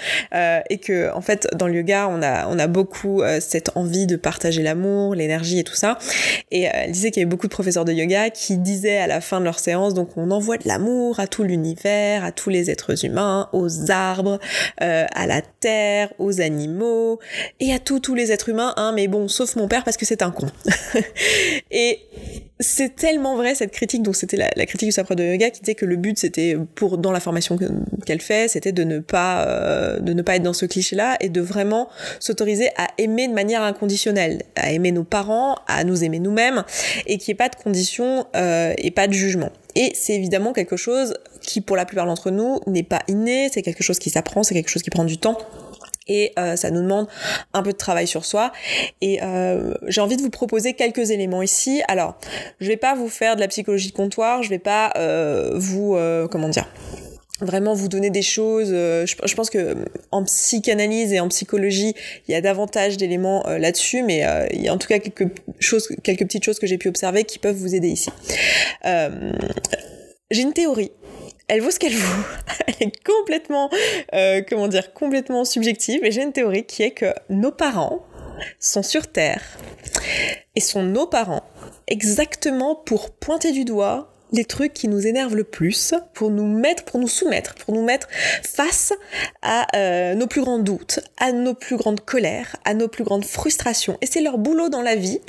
et 0.69 0.77
que 0.77 1.13
en 1.13 1.21
fait, 1.21 1.47
dans 1.55 1.67
le 1.67 1.80
on 1.89 2.21
a, 2.21 2.47
on 2.47 2.59
a 2.59 2.67
beaucoup 2.67 3.21
euh, 3.21 3.39
cette 3.41 3.71
envie 3.75 4.07
de 4.07 4.15
partager 4.15 4.61
l'amour, 4.61 5.15
l'énergie 5.15 5.59
et 5.59 5.63
tout 5.63 5.75
ça. 5.75 5.97
Et 6.51 6.67
euh, 6.67 6.71
elle 6.73 6.91
disait 6.91 7.11
qu'il 7.11 7.21
y 7.21 7.23
avait 7.23 7.29
beaucoup 7.29 7.47
de 7.47 7.51
professeurs 7.51 7.85
de 7.85 7.93
yoga 7.93 8.29
qui 8.29 8.57
disaient 8.57 8.97
à 8.97 9.07
la 9.07 9.21
fin 9.21 9.39
de 9.39 9.45
leur 9.45 9.59
séance, 9.59 9.93
donc 9.93 10.17
on 10.17 10.31
envoie 10.31 10.57
de 10.57 10.67
l'amour 10.67 11.19
à 11.19 11.27
tout 11.27 11.43
l'univers, 11.43 12.23
à 12.23 12.31
tous 12.31 12.49
les 12.49 12.69
êtres 12.69 13.05
humains, 13.05 13.49
aux 13.53 13.91
arbres, 13.91 14.39
euh, 14.81 15.05
à 15.13 15.27
la 15.27 15.41
terre, 15.41 16.13
aux 16.19 16.41
animaux 16.41 17.19
et 17.59 17.73
à 17.73 17.79
tous 17.79 17.99
tous 17.99 18.15
les 18.15 18.31
êtres 18.31 18.49
humains, 18.49 18.73
hein, 18.77 18.93
mais 18.95 19.07
bon, 19.07 19.27
sauf 19.27 19.55
mon 19.55 19.67
père 19.67 19.83
parce 19.83 19.97
que 19.97 20.05
c'est 20.05 20.21
un 20.21 20.31
con. 20.31 20.47
et 21.71 21.99
c'est 22.61 22.95
tellement 22.95 23.35
vrai 23.35 23.55
cette 23.55 23.71
critique, 23.71 24.03
donc 24.03 24.15
c'était 24.15 24.37
la, 24.37 24.65
critique 24.65 24.87
du 24.87 24.91
sapre 24.91 25.15
de 25.15 25.23
yoga 25.23 25.49
qui 25.49 25.61
disait 25.61 25.75
que 25.75 25.85
le 25.85 25.95
but 25.95 26.17
c'était 26.17 26.55
pour 26.75 26.97
dans 26.97 27.11
la 27.11 27.19
formation 27.19 27.57
qu'elle 28.05 28.21
fait, 28.21 28.47
c'était 28.47 28.71
de 28.71 28.83
ne 28.83 28.99
pas 28.99 29.45
euh, 29.47 29.99
de 29.99 30.13
ne 30.13 30.21
pas 30.21 30.35
être 30.35 30.43
dans 30.43 30.53
ce 30.53 30.65
cliché-là 30.65 31.17
et 31.19 31.29
de 31.29 31.41
vraiment 31.41 31.89
s'autoriser 32.19 32.69
à 32.77 32.87
aimer 32.97 33.27
de 33.27 33.33
manière 33.33 33.63
inconditionnelle, 33.63 34.43
à 34.55 34.71
aimer 34.71 34.91
nos 34.91 35.03
parents, 35.03 35.57
à 35.67 35.83
nous 35.83 36.03
aimer 36.03 36.19
nous-mêmes 36.19 36.63
et 37.07 37.17
qu'il 37.17 37.31
n'y 37.31 37.35
ait 37.35 37.37
pas 37.37 37.49
de 37.49 37.55
conditions 37.55 38.25
euh, 38.35 38.73
et 38.77 38.91
pas 38.91 39.07
de 39.07 39.13
jugement. 39.13 39.51
Et 39.75 39.91
c'est 39.95 40.13
évidemment 40.13 40.53
quelque 40.53 40.77
chose 40.77 41.15
qui 41.41 41.61
pour 41.61 41.75
la 41.75 41.85
plupart 41.85 42.05
d'entre 42.05 42.29
nous 42.29 42.59
n'est 42.67 42.83
pas 42.83 43.01
inné, 43.07 43.49
c'est 43.51 43.61
quelque 43.61 43.83
chose 43.83 43.99
qui 43.99 44.09
s'apprend, 44.09 44.43
c'est 44.43 44.53
quelque 44.53 44.69
chose 44.69 44.83
qui 44.83 44.89
prend 44.89 45.05
du 45.05 45.17
temps 45.17 45.37
et 46.07 46.33
euh, 46.39 46.55
ça 46.55 46.71
nous 46.71 46.81
demande 46.81 47.07
un 47.53 47.63
peu 47.63 47.71
de 47.71 47.77
travail 47.77 48.07
sur 48.07 48.25
soi. 48.25 48.51
Et 49.01 49.19
euh, 49.21 49.73
j'ai 49.87 50.01
envie 50.01 50.17
de 50.17 50.21
vous 50.21 50.29
proposer 50.29 50.73
quelques 50.73 51.11
éléments 51.11 51.41
ici. 51.41 51.81
Alors, 51.87 52.17
je 52.59 52.67
vais 52.67 52.77
pas 52.77 52.95
vous 52.95 53.09
faire 53.09 53.35
de 53.35 53.41
la 53.41 53.47
psychologie 53.47 53.89
de 53.89 53.95
comptoir, 53.95 54.43
je 54.43 54.49
vais 54.49 54.59
pas 54.59 54.91
euh, 54.97 55.51
vous 55.55 55.97
comment 56.29 56.49
dire 56.49 56.67
vraiment 57.43 57.73
vous 57.73 57.87
donner 57.87 58.11
des 58.11 58.21
choses. 58.21 58.69
je, 58.69 59.35
pense 59.35 59.49
que 59.49 59.75
en 60.11 60.23
psychanalyse 60.25 61.11
et 61.11 61.19
en 61.19 61.27
psychologie, 61.27 61.95
il 62.27 62.31
y 62.31 62.35
a 62.35 62.41
davantage 62.41 62.97
d'éléments 62.97 63.43
là-dessus, 63.47 64.03
mais 64.03 64.23
il 64.51 64.61
y 64.61 64.67
a 64.67 64.73
en 64.73 64.77
tout 64.77 64.87
cas 64.87 64.99
quelques 64.99 65.27
choses, 65.59 65.87
quelques 66.03 66.21
petites 66.21 66.43
choses 66.43 66.59
que 66.59 66.67
j'ai 66.67 66.77
pu 66.77 66.87
observer 66.87 67.23
qui 67.23 67.39
peuvent 67.39 67.55
vous 67.55 67.73
aider 67.73 67.87
ici. 67.87 68.11
j'ai 68.83 70.41
une 70.41 70.53
théorie 70.53 70.91
elle 71.51 71.59
vaut 71.59 71.69
ce 71.69 71.79
qu'elle 71.79 71.95
vaut. 71.95 72.23
Elle 72.67 72.87
est 72.87 73.03
complètement, 73.05 73.69
euh, 74.13 74.41
comment 74.47 74.69
dire, 74.69 74.93
complètement 74.93 75.43
subjective. 75.43 75.99
Et 76.05 76.11
j'ai 76.11 76.23
une 76.23 76.31
théorie 76.31 76.65
qui 76.65 76.81
est 76.81 76.91
que 76.91 77.13
nos 77.29 77.51
parents 77.51 78.05
sont 78.57 78.83
sur 78.83 79.11
Terre 79.11 79.43
et 80.55 80.61
sont 80.61 80.81
nos 80.81 81.07
parents 81.07 81.43
exactement 81.87 82.75
pour 82.75 83.11
pointer 83.11 83.51
du 83.51 83.65
doigt 83.65 84.10
les 84.31 84.45
trucs 84.45 84.73
qui 84.73 84.87
nous 84.87 85.05
énervent 85.05 85.35
le 85.35 85.43
plus 85.43 85.93
pour 86.13 86.29
nous 86.29 86.47
mettre, 86.47 86.83
pour 86.83 86.99
nous 86.99 87.07
soumettre, 87.07 87.55
pour 87.55 87.73
nous 87.73 87.83
mettre 87.83 88.07
face 88.43 88.93
à 89.41 89.67
euh, 89.75 90.15
nos 90.15 90.27
plus 90.27 90.41
grands 90.41 90.59
doutes, 90.59 90.99
à 91.17 91.31
nos 91.31 91.53
plus 91.53 91.77
grandes 91.77 92.01
colères, 92.01 92.55
à 92.65 92.73
nos 92.73 92.87
plus 92.87 93.03
grandes 93.03 93.25
frustrations. 93.25 93.97
Et 94.01 94.05
c'est 94.05 94.21
leur 94.21 94.37
boulot 94.37 94.69
dans 94.69 94.81
la 94.81 94.95
vie 94.95 95.19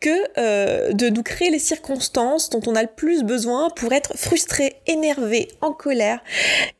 que 0.00 0.10
euh, 0.38 0.92
de 0.92 1.08
nous 1.08 1.22
créer 1.22 1.50
les 1.50 1.58
circonstances 1.58 2.50
dont 2.50 2.62
on 2.66 2.74
a 2.74 2.82
le 2.82 2.88
plus 2.94 3.22
besoin 3.22 3.70
pour 3.70 3.92
être 3.92 4.16
frustré, 4.16 4.76
énervé, 4.86 5.48
en 5.60 5.72
colère 5.72 6.20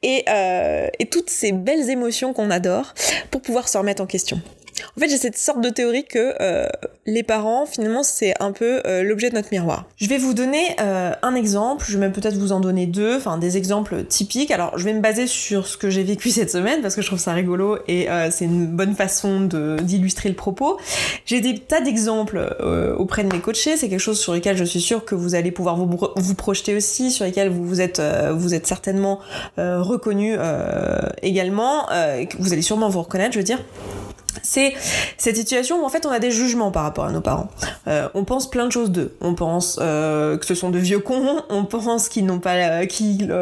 et, 0.02 0.24
euh, 0.28 0.88
et 0.98 1.06
toutes 1.06 1.30
ces 1.30 1.52
belles 1.52 1.90
émotions 1.90 2.32
qu'on 2.32 2.50
adore 2.50 2.94
pour 3.30 3.40
pouvoir 3.42 3.68
se 3.68 3.78
remettre 3.78 4.02
en 4.02 4.06
question. 4.06 4.40
En 4.96 5.00
fait, 5.00 5.08
j'ai 5.08 5.16
cette 5.16 5.36
sorte 5.36 5.60
de 5.60 5.68
théorie 5.68 6.04
que 6.04 6.34
euh, 6.40 6.66
les 7.06 7.22
parents, 7.22 7.66
finalement, 7.66 8.02
c'est 8.02 8.34
un 8.40 8.52
peu 8.52 8.80
euh, 8.86 9.02
l'objet 9.02 9.30
de 9.30 9.34
notre 9.34 9.48
miroir. 9.52 9.84
Je 9.96 10.08
vais 10.08 10.18
vous 10.18 10.34
donner 10.34 10.64
euh, 10.80 11.12
un 11.22 11.34
exemple, 11.34 11.84
je 11.86 11.94
vais 11.94 12.00
même 12.00 12.12
peut-être 12.12 12.36
vous 12.36 12.52
en 12.52 12.60
donner 12.60 12.86
deux, 12.86 13.16
enfin 13.16 13.38
des 13.38 13.56
exemples 13.56 14.04
typiques. 14.04 14.50
Alors, 14.50 14.78
je 14.78 14.84
vais 14.84 14.92
me 14.92 15.00
baser 15.00 15.26
sur 15.26 15.66
ce 15.66 15.76
que 15.76 15.90
j'ai 15.90 16.02
vécu 16.02 16.30
cette 16.36 16.50
semaine 16.50 16.82
parce 16.82 16.94
que 16.94 17.02
je 17.02 17.06
trouve 17.06 17.18
ça 17.18 17.32
rigolo 17.32 17.78
et 17.88 18.08
c'est 18.30 18.44
une 18.44 18.66
bonne 18.66 18.94
façon 18.94 19.40
d'illustrer 19.82 20.28
le 20.28 20.34
propos. 20.34 20.78
J'ai 21.24 21.40
des 21.40 21.58
tas 21.58 21.80
d'exemples 21.80 22.56
auprès 22.98 23.24
de 23.24 23.32
mes 23.32 23.40
coachés, 23.40 23.76
c'est 23.76 23.88
quelque 23.88 24.00
chose 24.00 24.18
sur 24.18 24.34
lequel 24.34 24.56
je 24.56 24.64
suis 24.64 24.80
sûre 24.80 25.04
que 25.04 25.14
vous 25.14 25.34
allez 25.34 25.50
pouvoir 25.50 25.76
vous, 25.76 25.98
vous 26.16 26.34
projeter 26.34 26.74
aussi, 26.74 27.10
sur 27.10 27.24
lesquels 27.24 27.48
vous, 27.48 27.64
vous 27.64 27.80
êtes, 27.80 28.00
vous 28.32 28.54
êtes 28.54 28.66
certainement 28.66 29.20
reconnu 29.56 30.36
également, 31.22 31.86
vous 32.38 32.52
allez 32.52 32.62
sûrement 32.62 32.88
vous 32.88 33.02
reconnaître, 33.02 33.32
je 33.32 33.38
veux 33.38 33.44
dire 33.44 33.60
c'est 34.42 34.74
cette 35.18 35.36
situation 35.36 35.82
où 35.82 35.84
en 35.84 35.88
fait 35.88 36.06
on 36.06 36.10
a 36.10 36.18
des 36.18 36.30
jugements 36.30 36.70
par 36.70 36.82
rapport 36.82 37.04
à 37.04 37.12
nos 37.12 37.20
parents. 37.20 37.48
Euh, 37.88 38.08
on 38.14 38.24
pense 38.24 38.50
plein 38.50 38.66
de 38.66 38.72
choses 38.72 38.90
d'eux. 38.90 39.16
On 39.20 39.34
pense 39.34 39.78
euh, 39.80 40.36
que 40.36 40.46
ce 40.46 40.54
sont 40.54 40.70
de 40.70 40.78
vieux 40.78 40.98
cons, 40.98 41.42
on 41.48 41.64
pense 41.64 42.08
qu'ils 42.08 42.26
n'ont 42.26 42.38
pas, 42.38 42.54
euh, 42.54 42.86
qu'ils, 42.86 43.34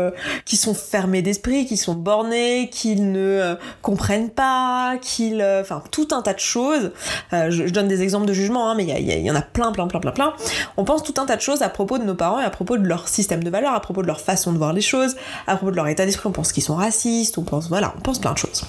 qu'ils 0.44 0.58
sont 0.58 0.74
fermés 0.74 1.22
d'esprit, 1.22 1.66
qu'ils 1.66 1.78
sont 1.78 1.94
bornés, 1.94 2.68
qu'ils 2.70 3.12
ne 3.12 3.56
comprennent 3.82 4.30
pas, 4.30 4.96
qu'ils, 5.00 5.42
enfin 5.60 5.82
tout 5.90 6.08
un 6.12 6.22
tas 6.22 6.34
de 6.34 6.40
choses. 6.40 6.92
Je, 7.32 7.50
je, 7.50 7.72
donne 7.72 7.88
des 7.88 8.02
exemples 8.02 8.26
de 8.26 8.32
jugements, 8.32 8.70
hein, 8.70 8.74
mais 8.76 8.84
il 8.84 8.98
y, 8.98 9.26
y, 9.26 9.30
en 9.30 9.34
a 9.34 9.42
plein, 9.42 9.72
plein, 9.72 9.86
plein, 9.86 10.00
plein, 10.00 10.12
plein. 10.12 10.32
On 10.76 10.84
pense 10.84 11.02
tout 11.02 11.14
un 11.18 11.26
tas 11.26 11.36
de 11.36 11.40
choses 11.40 11.62
à 11.62 11.68
propos 11.68 11.98
de 11.98 12.04
nos 12.04 12.14
parents 12.14 12.40
et 12.40 12.44
à 12.44 12.50
propos 12.50 12.76
de 12.76 12.86
leur 12.86 13.08
système 13.08 13.42
de 13.42 13.50
valeurs, 13.50 13.74
à 13.74 13.80
propos 13.80 14.02
de 14.02 14.06
leur 14.06 14.20
façon 14.20 14.52
de 14.52 14.58
voir 14.58 14.72
les 14.72 14.80
choses, 14.80 15.16
à 15.46 15.56
propos 15.56 15.70
de 15.70 15.76
leur 15.76 15.88
état 15.88 16.06
d'esprit. 16.06 16.28
On 16.28 16.32
pense 16.32 16.52
qu'ils 16.52 16.62
sont 16.62 16.76
racistes, 16.76 17.38
on 17.38 17.42
pense, 17.42 17.68
voilà, 17.68 17.94
on 17.96 18.00
pense 18.00 18.18
plein 18.18 18.32
de 18.32 18.38
choses. 18.38 18.64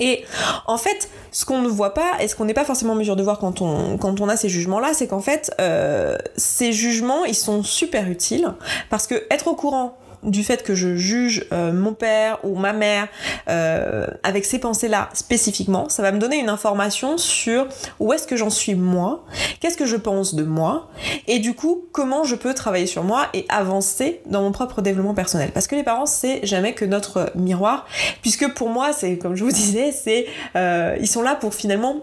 Et 0.00 0.24
en 0.66 0.78
fait, 0.78 1.08
ce 1.30 1.44
qu'on 1.44 1.62
ne 1.62 1.68
voit 1.68 1.94
pas 1.94 2.20
et 2.20 2.26
ce 2.26 2.34
qu'on 2.34 2.46
n'est 2.46 2.54
pas 2.54 2.64
forcément 2.64 2.94
en 2.94 2.96
mesure 2.96 3.16
de 3.16 3.22
voir 3.22 3.38
quand 3.38 3.60
on, 3.60 4.28
a 4.28 4.36
ces 4.36 4.48
jugements-là, 4.48 4.94
c'est 4.94 5.06
qu'en 5.06 5.20
fait, 5.20 5.54
euh, 5.60 6.16
ces 6.36 6.72
jugements, 6.72 7.24
ils 7.24 7.34
sont 7.34 7.62
super 7.62 8.10
utiles 8.10 8.52
parce 8.88 9.06
que 9.06 9.14
être 9.30 9.46
au 9.46 9.54
courant 9.54 9.96
du 10.22 10.44
fait 10.44 10.62
que 10.62 10.74
je 10.74 10.96
juge 10.96 11.46
euh, 11.52 11.72
mon 11.72 11.94
père 11.94 12.38
ou 12.44 12.56
ma 12.56 12.72
mère 12.72 13.08
euh, 13.48 14.06
avec 14.22 14.44
ces 14.44 14.58
pensées-là 14.58 15.08
spécifiquement, 15.14 15.88
ça 15.88 16.02
va 16.02 16.12
me 16.12 16.18
donner 16.18 16.38
une 16.38 16.48
information 16.48 17.16
sur 17.16 17.66
où 17.98 18.12
est-ce 18.12 18.26
que 18.26 18.36
j'en 18.36 18.50
suis 18.50 18.74
moi, 18.74 19.24
qu'est-ce 19.60 19.76
que 19.76 19.86
je 19.86 19.96
pense 19.96 20.34
de 20.34 20.42
moi, 20.42 20.90
et 21.26 21.38
du 21.38 21.54
coup 21.54 21.84
comment 21.92 22.24
je 22.24 22.34
peux 22.34 22.54
travailler 22.54 22.86
sur 22.86 23.02
moi 23.02 23.28
et 23.32 23.46
avancer 23.48 24.20
dans 24.26 24.42
mon 24.42 24.52
propre 24.52 24.82
développement 24.82 25.14
personnel. 25.14 25.50
Parce 25.52 25.66
que 25.66 25.74
les 25.74 25.82
parents 25.82 26.06
c'est 26.06 26.44
jamais 26.44 26.74
que 26.74 26.84
notre 26.84 27.32
miroir, 27.34 27.86
puisque 28.20 28.52
pour 28.54 28.68
moi 28.68 28.92
c'est 28.92 29.16
comme 29.16 29.36
je 29.36 29.44
vous 29.44 29.52
disais, 29.52 29.92
c'est 29.92 30.26
euh, 30.56 30.96
ils 31.00 31.08
sont 31.08 31.22
là 31.22 31.34
pour 31.34 31.54
finalement 31.54 31.96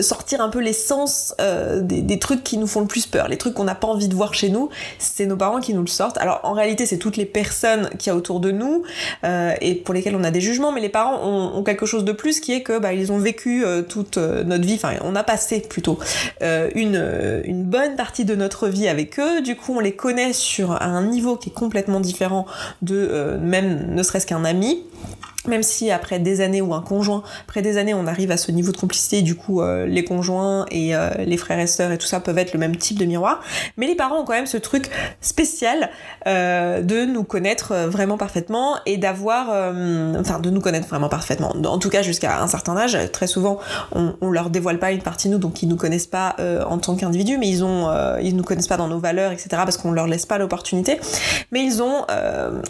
sortir 0.00 0.40
un 0.40 0.48
peu 0.48 0.60
l'essence 0.60 1.34
des, 1.82 2.18
trucs 2.18 2.44
qui 2.44 2.56
nous 2.56 2.66
font 2.66 2.80
le 2.80 2.86
plus 2.86 3.06
peur, 3.06 3.28
les 3.28 3.36
trucs 3.36 3.54
qu'on 3.54 3.64
n'a 3.64 3.74
pas 3.74 3.88
envie 3.88 4.08
de 4.08 4.14
voir 4.14 4.32
chez 4.32 4.48
nous, 4.48 4.70
c'est 4.98 5.26
nos 5.26 5.36
parents 5.36 5.60
qui 5.60 5.74
nous 5.74 5.80
le 5.80 5.88
sortent. 5.88 6.16
Alors 6.18 6.40
en 6.44 6.52
réalité 6.52 6.86
c'est 6.86 6.98
toutes 6.98 7.16
les 7.16 7.26
personnes 7.26 7.41
qu'il 7.98 8.06
y 8.06 8.10
a 8.10 8.16
autour 8.16 8.40
de 8.40 8.50
nous 8.50 8.82
euh, 9.24 9.54
et 9.60 9.74
pour 9.74 9.94
lesquelles 9.94 10.16
on 10.16 10.24
a 10.24 10.30
des 10.30 10.40
jugements, 10.40 10.72
mais 10.72 10.80
les 10.80 10.88
parents 10.88 11.20
ont, 11.24 11.62
quelque 11.62 11.86
chose 11.86 12.04
de 12.04 12.12
plus 12.12 12.40
qui 12.40 12.52
est 12.52 12.62
que 12.62 12.78
bah, 12.78 12.92
ils 12.92 13.12
ont 13.12 13.18
vécu 13.18 13.64
euh, 13.64 13.82
toute 13.82 14.18
euh, 14.18 14.42
notre 14.42 14.64
vie, 14.64 14.74
enfin 14.74 14.94
on 15.02 15.14
a 15.14 15.22
passé 15.22 15.60
plutôt 15.60 15.98
une, 16.40 17.42
une 17.44 17.64
bonne 17.64 17.96
partie 17.96 18.24
de 18.24 18.34
notre 18.34 18.68
vie 18.68 18.88
avec 18.88 19.18
eux, 19.20 19.40
du 19.42 19.56
coup 19.56 19.74
on 19.76 19.80
les 19.80 19.94
connaît 19.94 20.32
sur 20.32 20.82
un 20.82 21.04
niveau 21.04 21.36
qui 21.36 21.50
est 21.50 21.52
complètement 21.52 22.00
différent 22.00 22.46
de 22.82 23.38
même 23.40 23.94
ne 23.94 24.02
serait-ce 24.02 24.26
qu'un 24.26 24.44
ami 24.44 24.82
même 25.46 25.62
si 25.62 25.90
après 25.90 26.18
des 26.18 26.40
années 26.40 26.60
ou 26.60 26.74
un 26.74 26.82
conjoint, 26.82 27.22
après 27.44 27.62
des 27.62 27.76
années 27.76 27.94
on 27.94 28.06
arrive 28.06 28.30
à 28.30 28.36
ce 28.36 28.52
niveau 28.52 28.72
de 28.72 28.76
complicité, 28.76 29.22
du 29.22 29.34
coup 29.34 29.60
euh, 29.60 29.86
les 29.86 30.04
conjoints 30.04 30.66
et 30.70 30.94
euh, 30.94 31.10
les 31.18 31.36
frères 31.36 31.58
et 31.58 31.66
sœurs 31.66 31.92
et 31.92 31.98
tout 31.98 32.06
ça 32.06 32.20
peuvent 32.20 32.38
être 32.38 32.52
le 32.52 32.58
même 32.58 32.76
type 32.76 32.98
de 32.98 33.04
miroir, 33.04 33.40
mais 33.76 33.86
les 33.86 33.94
parents 33.94 34.20
ont 34.20 34.24
quand 34.24 34.34
même 34.34 34.46
ce 34.46 34.56
truc 34.56 34.90
spécial 35.20 35.90
euh, 36.26 36.80
de 36.82 37.04
nous 37.04 37.24
connaître 37.24 37.74
vraiment 37.88 38.16
parfaitement 38.16 38.76
et 38.86 38.96
d'avoir, 38.96 39.48
enfin 39.48 40.38
de 40.40 40.50
nous 40.50 40.60
connaître 40.60 40.88
vraiment 40.88 41.08
parfaitement. 41.08 41.54
En 41.64 41.78
tout 41.78 41.90
cas 41.90 42.02
jusqu'à 42.02 42.40
un 42.40 42.46
certain 42.46 42.76
âge, 42.76 42.96
très 43.12 43.26
souvent 43.26 43.58
on, 43.92 44.14
on 44.20 44.30
leur 44.30 44.50
dévoile 44.50 44.78
pas 44.78 44.92
une 44.92 45.02
partie 45.02 45.28
de 45.28 45.34
nous, 45.34 45.38
donc 45.38 45.62
ils 45.62 45.68
nous 45.68 45.76
connaissent 45.76 46.06
pas 46.06 46.36
en 46.66 46.78
tant 46.78 46.94
qu'individu, 46.96 47.38
mais 47.38 47.48
ils 47.48 47.64
ont, 47.64 47.90
ils 48.20 48.36
nous 48.36 48.44
connaissent 48.44 48.68
pas 48.68 48.76
dans 48.76 48.88
nos 48.88 48.98
valeurs, 48.98 49.32
etc. 49.32 49.48
parce 49.50 49.76
qu'on 49.76 49.92
leur 49.92 50.06
laisse 50.06 50.26
pas 50.26 50.38
l'opportunité, 50.38 51.00
mais 51.50 51.64
ils 51.64 51.82
ont 51.82 52.06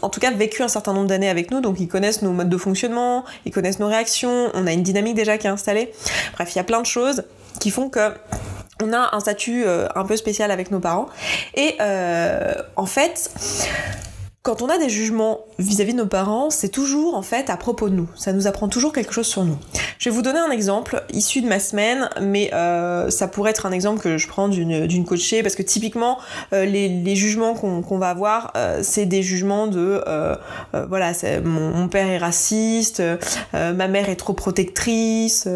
en 0.02 0.08
tout 0.08 0.20
cas 0.20 0.30
vécu 0.30 0.62
un 0.62 0.68
certain 0.68 0.92
nombre 0.92 1.08
d'années 1.08 1.28
avec 1.28 1.50
nous, 1.50 1.60
donc 1.60 1.80
ils 1.80 1.88
connaissent 1.88 2.22
nos 2.22 2.32
modes 2.32 2.48
de 2.48 2.56
fonctionnement, 2.62 3.24
ils 3.44 3.52
connaissent 3.52 3.78
nos 3.78 3.88
réactions, 3.88 4.50
on 4.54 4.66
a 4.66 4.72
une 4.72 4.82
dynamique 4.82 5.14
déjà 5.14 5.38
qui 5.38 5.46
est 5.46 5.50
installée. 5.50 5.92
Bref, 6.34 6.54
il 6.54 6.58
y 6.58 6.60
a 6.60 6.64
plein 6.64 6.80
de 6.80 6.86
choses 6.86 7.24
qui 7.60 7.70
font 7.70 7.88
que 7.88 8.12
on 8.82 8.92
a 8.92 9.14
un 9.14 9.20
statut 9.20 9.64
euh, 9.64 9.86
un 9.94 10.04
peu 10.04 10.16
spécial 10.16 10.50
avec 10.50 10.70
nos 10.70 10.80
parents. 10.80 11.08
Et 11.54 11.76
euh, 11.80 12.54
en 12.76 12.86
fait, 12.86 13.30
quand 14.42 14.60
on 14.60 14.68
a 14.68 14.76
des 14.76 14.88
jugements 14.88 15.44
vis-à-vis 15.60 15.92
de 15.92 15.98
nos 15.98 16.06
parents, 16.06 16.50
c'est 16.50 16.68
toujours 16.68 17.14
en 17.14 17.22
fait 17.22 17.48
à 17.48 17.56
propos 17.56 17.88
de 17.88 17.94
nous. 17.94 18.08
Ça 18.16 18.32
nous 18.32 18.48
apprend 18.48 18.66
toujours 18.66 18.92
quelque 18.92 19.12
chose 19.12 19.28
sur 19.28 19.44
nous. 19.44 19.56
Je 19.98 20.10
vais 20.10 20.16
vous 20.16 20.22
donner 20.22 20.40
un 20.40 20.50
exemple 20.50 21.04
issu 21.12 21.42
de 21.42 21.46
ma 21.46 21.60
semaine, 21.60 22.10
mais 22.20 22.52
euh, 22.52 23.08
ça 23.08 23.28
pourrait 23.28 23.52
être 23.52 23.66
un 23.66 23.70
exemple 23.70 24.00
que 24.00 24.18
je 24.18 24.26
prends 24.26 24.48
d'une 24.48 25.04
coachée, 25.04 25.44
parce 25.44 25.54
que 25.54 25.62
typiquement, 25.62 26.18
euh, 26.52 26.64
les, 26.64 27.14
jugements 27.14 27.54
qu'on 27.54 27.98
va 27.98 28.10
avoir, 28.10 28.52
euh, 28.56 28.80
c'est 28.82 29.06
des 29.06 29.22
jugements 29.22 29.68
de 29.68 30.02
voilà, 30.88 31.12
mon, 31.44 31.86
père 31.86 32.08
est 32.08 32.18
raciste, 32.18 33.00
ma 33.52 33.86
mère 33.86 34.08
est 34.08 34.16
trop 34.16 34.32
protectrice, 34.32 35.46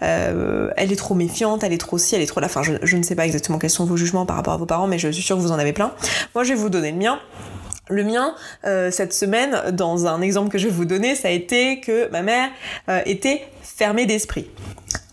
elle 0.00 0.92
est 0.92 0.96
trop 0.96 1.14
méfiante, 1.14 1.64
elle 1.64 1.72
est 1.72 1.78
trop 1.78 1.96
ci, 1.96 2.16
elle 2.16 2.20
est 2.20 2.26
trop 2.26 2.40
là. 2.40 2.48
Enfin, 2.48 2.62
je, 2.62 2.72
je 2.82 2.96
ne 2.98 3.02
sais 3.02 3.14
pas 3.14 3.24
exactement 3.24 3.58
quels 3.58 3.70
sont 3.70 3.86
vos 3.86 3.96
jugements 3.96 4.26
par 4.26 4.36
rapport 4.36 4.52
à 4.52 4.58
vos 4.58 4.66
parents, 4.66 4.88
mais 4.88 4.98
je 4.98 5.08
suis 5.08 5.22
sûre 5.22 5.36
que 5.36 5.42
vous 5.42 5.52
en 5.52 5.58
avez 5.58 5.72
plein. 5.72 5.92
Moi, 6.34 6.44
je 6.44 6.50
vais 6.50 6.58
vous 6.58 6.68
donner 6.68 6.92
le 6.92 6.98
mien. 6.98 7.18
Le 7.88 8.02
mien, 8.02 8.34
euh, 8.64 8.90
cette 8.90 9.12
semaine, 9.12 9.70
dans 9.72 10.06
un 10.06 10.20
exemple 10.20 10.50
que 10.50 10.58
je 10.58 10.66
vais 10.66 10.72
vous 10.72 10.86
donner, 10.86 11.14
ça 11.14 11.28
a 11.28 11.30
été 11.30 11.80
que 11.80 12.10
ma 12.10 12.22
mère 12.22 12.50
euh, 12.88 13.00
était 13.06 13.46
fermée 13.62 14.06
d'esprit. 14.06 14.50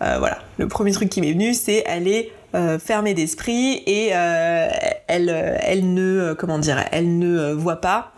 Euh, 0.02 0.16
voilà, 0.18 0.40
le 0.58 0.68
premier 0.68 0.92
truc 0.92 1.10
qui 1.10 1.22
m'est 1.22 1.34
venu, 1.34 1.54
c'est 1.54 1.84
elle 1.86 2.08
est 2.08 2.32
fermée 2.80 3.16
d'esprit 3.16 3.82
et 3.88 4.10
elle, 4.10 5.58
elle 5.64 5.94
ne, 5.96 6.36
comment 6.38 6.60
dire, 6.60 6.86
elle 6.92 7.18
ne 7.18 7.52
voit 7.52 7.82
pas 7.82 8.14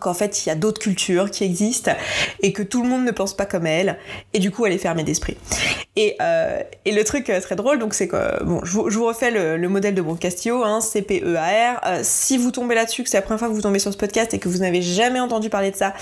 qu'en 0.00 0.14
fait 0.14 0.44
il 0.44 0.48
y 0.48 0.52
a 0.52 0.54
d'autres 0.54 0.80
cultures 0.80 1.30
qui 1.30 1.44
existent 1.44 1.92
et 2.42 2.52
que 2.52 2.62
tout 2.62 2.82
le 2.82 2.88
monde 2.88 3.04
ne 3.04 3.10
pense 3.10 3.36
pas 3.36 3.46
comme 3.46 3.66
elle. 3.66 3.98
Et 4.32 4.38
du 4.38 4.50
coup 4.50 4.66
elle 4.66 4.72
est 4.72 4.78
fermée 4.78 5.04
d'esprit. 5.04 5.36
Et, 5.96 6.16
euh, 6.20 6.60
le 6.86 7.02
truc 7.02 7.30
euh, 7.30 7.40
très 7.40 7.56
drôle 7.56 7.78
donc 7.78 7.94
c'est 7.94 8.08
que 8.08 8.42
bon 8.44 8.60
je 8.64 8.72
vous, 8.72 9.04
refais 9.04 9.30
le, 9.30 9.56
le, 9.56 9.68
modèle 9.68 9.94
de 9.94 10.02
Bon 10.02 10.14
Castillo 10.14 10.62
hein, 10.64 10.80
CPEAR 10.80 11.80
euh, 11.86 12.00
si 12.02 12.38
vous 12.38 12.50
tombez 12.50 12.74
là-dessus 12.74 13.02
que 13.02 13.10
c'est 13.10 13.18
la 13.18 13.22
première 13.22 13.38
fois 13.38 13.48
que 13.48 13.52
vous 13.52 13.62
tombez 13.62 13.78
sur 13.78 13.92
ce 13.92 13.98
podcast 13.98 14.32
et 14.32 14.38
que 14.38 14.48
vous 14.48 14.58
n'avez 14.58 14.82
jamais 14.82 15.20
entendu 15.20 15.50
parler 15.50 15.70
de 15.70 15.76
ça 15.76 15.92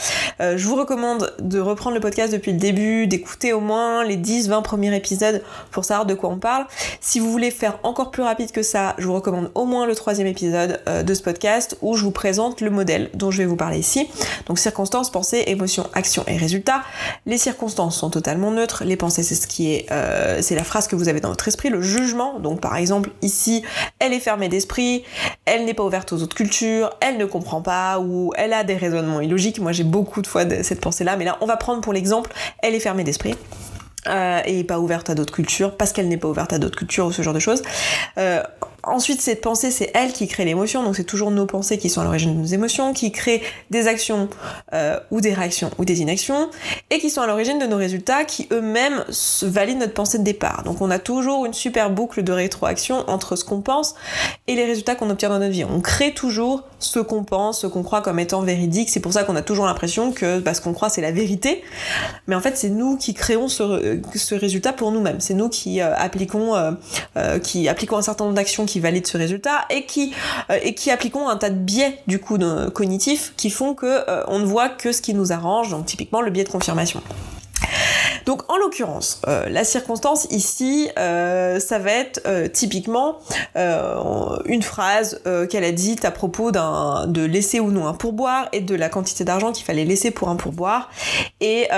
euh, 0.41 0.57
je 0.57 0.67
vous 0.67 0.77
recommande 0.77 1.33
de 1.41 1.61
reprendre 1.61 1.95
le 1.95 2.01
podcast 2.01 2.33
depuis 2.33 2.53
le 2.53 2.59
début 2.59 3.07
d'écouter 3.07 3.53
au 3.53 3.61
moins 3.61 4.05
les 4.05 4.17
10-20 4.17 4.63
premiers 4.63 4.95
épisodes 4.95 5.43
pour 5.71 5.85
savoir 5.85 6.07
de 6.07 6.15
quoi 6.15 6.31
on 6.31 6.39
parle. 6.39 6.67
Si 7.01 7.21
vous 7.21 7.31
voulez 7.31 7.51
faire 7.51 7.79
encore 7.83 8.11
plus 8.11 8.23
rapide 8.23 8.53
que 8.53 8.63
ça 8.63 8.95
je 8.99 9.07
vous 9.07 9.15
recommande 9.15 9.51
au 9.55 9.65
moins 9.65 9.87
le 9.87 9.95
troisième 9.95 10.27
épisode 10.27 10.81
euh, 10.89 11.03
de 11.03 11.15
ce 11.15 11.23
podcast 11.23 11.77
où 11.83 11.97
je 11.97 12.05
vous 12.05 12.11
présente 12.11 12.61
le 12.61 12.71
modèle 12.71 13.11
dont 13.15 13.31
je 13.31 13.39
vais 13.39 13.47
vous 13.47 13.57
parler 13.57 13.74
ici. 13.77 14.09
Donc 14.47 14.59
circonstances, 14.59 15.11
pensées, 15.11 15.45
émotions, 15.47 15.87
actions 15.93 16.25
et 16.27 16.37
résultats. 16.37 16.83
Les 17.27 17.39
circonstances 17.39 17.99
sont 17.99 18.11
totalement 18.11 18.51
neutres. 18.51 18.85
Les 18.85 18.97
pensées, 18.97 19.23
c'est 19.23 19.35
ce 19.35 19.47
qui 19.47 19.73
est, 19.73 19.87
euh, 19.91 20.41
c'est 20.43 20.55
la 20.55 20.65
phrase 20.65 20.89
que 20.89 20.97
vous 20.97 21.09
avez 21.09 21.21
dans 21.21 21.31
votre 21.31 21.49
esprit. 21.49 21.71
Le 21.71 21.83
jugement, 21.83 22.39
donc 22.39 22.61
par 22.61 22.77
exemple 22.77 23.11
ici, 23.23 23.63
elle 23.99 24.13
est 24.13 24.21
fermée 24.21 24.49
d'esprit, 24.49 25.05
elle 25.45 25.65
n'est 25.65 25.75
pas 25.75 25.85
ouverte 25.85 26.13
aux 26.13 26.23
autres 26.23 26.37
cultures, 26.37 26.91
elle 27.01 27.17
ne 27.17 27.25
comprend 27.25 27.63
pas 27.63 28.01
ou 28.01 28.33
elle 28.37 28.53
a 28.53 28.65
des 28.65 28.77
raisonnements 28.77 29.21
illogiques. 29.21 29.59
Moi 29.61 29.73
j'ai 29.73 29.85
beaucoup 29.85 30.23
de 30.23 30.27
fois 30.27 30.43
cette 30.63 30.81
pensée-là, 30.81 31.17
mais 31.17 31.25
là 31.25 31.39
on 31.41 31.47
va 31.47 31.57
prendre 31.57 31.81
pour 31.81 31.93
l'exemple, 31.93 32.33
elle 32.63 32.75
est 32.75 32.81
fermée 32.81 33.05
d'esprit. 33.05 33.35
Euh, 34.07 34.41
et 34.45 34.65
pas 34.65 34.81
ouverte 34.81 35.09
à 35.09 35.15
d'autres 35.15 35.33
cultures 35.33 35.79
parce 35.79 35.93
qu'elle 35.93 36.09
n'est 36.09 36.19
pas 36.19 36.29
ouverte 36.29 36.53
à 36.53 36.59
d'autres 36.59 36.77
cultures 36.77 37.07
ou 37.07 37.13
ce 37.13 37.23
genre 37.23 37.33
de 37.33 37.39
choses. 37.39 37.63
Euh, 38.19 38.43
ensuite, 38.83 39.23
cette 39.23 39.41
pensée, 39.41 39.71
c'est 39.71 39.91
elle 39.95 40.13
qui 40.13 40.29
crée 40.29 40.45
l'émotion, 40.45 40.83
donc 40.83 40.95
c'est 40.95 41.05
toujours 41.05 41.31
nos 41.31 41.47
pensées 41.47 41.79
qui 41.79 41.89
sont 41.89 42.03
à 42.03 42.05
l'origine 42.05 42.35
de 42.35 42.41
nos 42.41 42.47
émotions, 42.47 42.93
qui 42.93 43.13
créent 43.13 43.43
des 43.71 43.89
actions 43.89 44.29
euh, 44.75 45.01
ou 45.11 45.23
des 45.23 45.33
réactions 45.33 45.71
ou 45.79 45.87
des 45.87 46.03
inactions, 46.03 46.51
et 46.91 46.99
qui 46.99 47.09
sont 47.09 47.23
à 47.23 47.27
l'origine 47.27 47.59
de 47.59 47.65
nos 47.65 47.79
résultats 47.79 48.25
qui 48.25 48.47
eux-mêmes 48.53 49.05
valident 49.43 49.79
notre 49.79 49.95
pensée 49.95 50.19
de 50.19 50.25
départ. 50.25 50.65
Donc 50.65 50.83
on 50.83 50.91
a 50.91 50.99
toujours 50.99 51.47
une 51.47 51.55
super 51.55 51.89
boucle 51.89 52.23
de 52.23 52.33
rétroaction 52.33 53.09
entre 53.09 53.37
ce 53.37 53.45
qu'on 53.45 53.63
pense 53.63 53.95
et 54.47 54.55
les 54.55 54.67
résultats 54.67 54.97
qu'on 54.97 55.09
obtient 55.09 55.31
dans 55.31 55.39
notre 55.39 55.53
vie. 55.53 55.65
On 55.65 55.81
crée 55.81 56.13
toujours 56.13 56.65
ce 56.79 56.99
qu'on 56.99 57.25
pense, 57.25 57.63
ce 57.63 57.67
qu'on 57.67 57.83
croit 57.83 58.03
comme 58.03 58.19
étant 58.19 58.43
véridique. 58.43 58.91
C'est 58.91 59.01
pour 59.01 59.15
ça 59.15 59.25
qu'on 59.25 59.37
a 59.37 59.43
toujours 59.43 59.65
l'impression 59.65 60.13
que 60.13 60.41
bah, 60.41 60.53
ce 60.53 60.61
qu'on 60.61 60.75
croit 60.75 60.91
c'est 60.91 61.01
la 61.01 61.13
vérité, 61.13 61.63
mais 62.27 62.35
en 62.35 62.41
fait 62.41 62.59
c'est 62.59 62.69
nous 62.69 62.99
qui 62.99 63.15
créons 63.15 63.49
ce, 63.49 63.94
ce 64.15 64.35
résultat 64.35 64.73
pour 64.73 64.93
nous-mêmes. 64.93 65.21
C'est 65.21 65.35
nous 65.35 65.49
qui 65.49 65.81
euh, 65.81 65.95
appliquons, 65.97 66.55
euh, 66.55 66.73
euh, 67.17 67.39
qui 67.39 67.69
appliquons 67.69 67.97
un 67.97 68.03
certain 68.03 68.25
nombre 68.25 68.37
d'actions 68.37 68.67
qui 68.67 68.81
valident 68.81 69.07
ce 69.07 69.19
résultat 69.19 69.67
et 69.71 69.85
qui 69.85 70.13
appliquons 70.91 71.29
un 71.29 71.37
tas 71.37 71.51
de 71.51 71.59
biais 71.59 71.99
du 72.07 72.19
coup 72.19 72.39
cognitifs 72.73 73.33
qui 73.37 73.51
font 73.51 73.75
que 73.75 74.05
on 74.29 74.39
ne 74.39 74.45
voit 74.45 74.69
que 74.69 74.93
ce 74.93 75.01
qui 75.01 75.15
nous 75.15 75.33
arrange. 75.33 75.71
Donc 75.71 75.87
typiquement 75.87 76.21
le 76.21 76.31
biais 76.31 76.45
de 76.45 76.49
confirmation. 76.49 77.03
Donc 78.27 78.51
en 78.51 78.57
l'occurrence, 78.57 79.21
euh, 79.29 79.49
la 79.49 79.65
circonstance 79.65 80.27
ici, 80.31 80.89
euh, 80.99 81.61
ça 81.61 81.79
va 81.79 81.93
être 81.93 82.23
euh, 82.27 82.49
typiquement 82.49 83.19
une 84.47 84.63
phrase 84.63 85.21
qu'elle 85.51 85.65
a 85.65 85.73
dite 85.73 86.05
à 86.05 86.11
propos 86.11 86.51
de 86.51 87.25
laisser 87.25 87.61
ou 87.61 87.71
non 87.71 87.87
un 87.87 87.95
pourboire 87.95 88.49
et 88.53 88.61
de 88.61 88.75
la 88.75 88.89
quantité 88.89 89.25
d'argent 89.25 89.53
qu'il 89.53 89.65
fallait 89.65 89.85
laisser 89.85 90.11
pour 90.11 90.29
un 90.29 90.37
pourboire. 90.37 90.91
Et, 91.41 91.69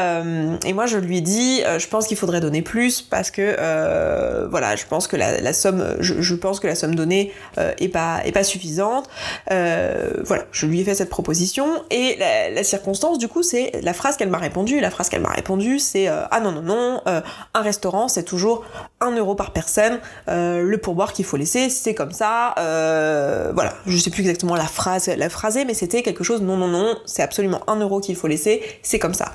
moi 0.75 0.87
je 0.87 0.99
lui 0.99 1.19
ai 1.19 1.21
dit, 1.21 1.63
je 1.79 1.87
pense 1.87 2.07
qu'il 2.07 2.17
faudrait 2.17 2.41
donner 2.41 2.63
plus 2.63 3.03
parce 3.03 3.31
que 3.31 4.47
voilà, 4.51 4.77
je 4.77 4.87
pense 4.87 5.07
que 5.07 5.17
la, 5.17 5.53
somme, 5.53 5.97
je, 6.01 6.35
pense 6.35 6.61
que 6.61 6.67
la 6.67 6.75
somme 6.75 6.95
donnée 6.95 7.33
est 7.57 7.89
pas 7.89 8.21
est 8.25 8.33
pas 8.33 8.45
suffisante. 8.45 9.09
voilà, 9.49 10.45
je 10.51 10.67
lui 10.67 10.81
ai 10.81 10.85
fait 10.85 10.95
cette 10.95 11.11
proposition 11.11 11.67
et 11.91 12.17
la, 12.19 12.51
la 12.51 12.65
circonstance 12.65 13.19
du 13.19 13.29
coup 13.29 13.43
c'est 13.43 13.73
la 13.83 13.93
phrase 13.93 14.17
qu'elle 14.17 14.31
m'a 14.31 14.39
répondu. 14.39 14.81
La 14.81 14.91
phrase 14.91 15.09
qu'elle 15.09 15.23
m'a 15.23 15.33
répondu 15.33 15.79
c'est 15.87 16.09
ah 16.09 16.41
non, 16.41 16.53
non, 16.53 16.63
non, 16.63 17.01
euh, 17.07 17.21
un 17.55 17.63
restaurant, 17.63 18.09
c'est 18.09 18.23
toujours 18.23 18.65
un 19.01 19.13
euro 19.13 19.35
par 19.35 19.53
personne. 19.53 20.01
Euh, 20.29 20.63
le 20.63 20.79
pourboire 20.79 21.13
qu'il 21.13 21.25
faut 21.25 21.37
laisser, 21.37 21.69
c'est 21.71 21.95
comme 21.95 22.13
ça. 22.13 22.55
Euh, 22.59 23.53
voilà, 23.55 23.75
je 23.87 23.97
sais 23.97 24.11
plus 24.11 24.21
exactement 24.21 24.55
la 24.55 24.67
phrase, 24.67 25.09
la 25.09 25.29
phrasée, 25.29 25.65
mais 25.65 25.75
c'était 25.75 26.03
quelque 26.03 26.25
chose, 26.25 26.43
non, 26.43 26.57
non, 26.57 26.69
non, 26.69 26.97
c'est 27.07 27.23
absolument 27.23 27.61
un 27.69 27.77
euro 27.77 28.01
qu'il 28.01 28.17
faut 28.17 28.27
laisser, 28.27 28.63
c'est 28.83 28.99
comme 28.99 29.15
ça. 29.15 29.33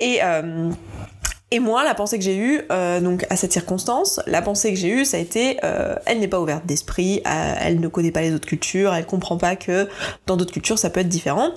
Et 0.00 0.20
et 1.54 1.60
moi, 1.60 1.84
la 1.84 1.94
pensée 1.94 2.18
que 2.18 2.24
j'ai 2.24 2.36
eue, 2.36 2.62
euh, 2.72 2.98
donc 2.98 3.24
à 3.30 3.36
cette 3.36 3.52
circonstance, 3.52 4.18
la 4.26 4.42
pensée 4.42 4.72
que 4.72 4.76
j'ai 4.76 4.88
eue, 4.88 5.04
ça 5.04 5.18
a 5.18 5.20
été, 5.20 5.58
euh, 5.62 5.94
elle 6.04 6.18
n'est 6.18 6.26
pas 6.26 6.40
ouverte 6.40 6.66
d'esprit, 6.66 7.22
euh, 7.28 7.54
elle 7.60 7.78
ne 7.78 7.86
connaît 7.86 8.10
pas 8.10 8.22
les 8.22 8.34
autres 8.34 8.48
cultures, 8.48 8.92
elle 8.92 9.06
comprend 9.06 9.36
pas 9.36 9.54
que 9.54 9.88
dans 10.26 10.36
d'autres 10.36 10.52
cultures 10.52 10.80
ça 10.80 10.90
peut 10.90 10.98
être 10.98 11.08
différent. 11.08 11.52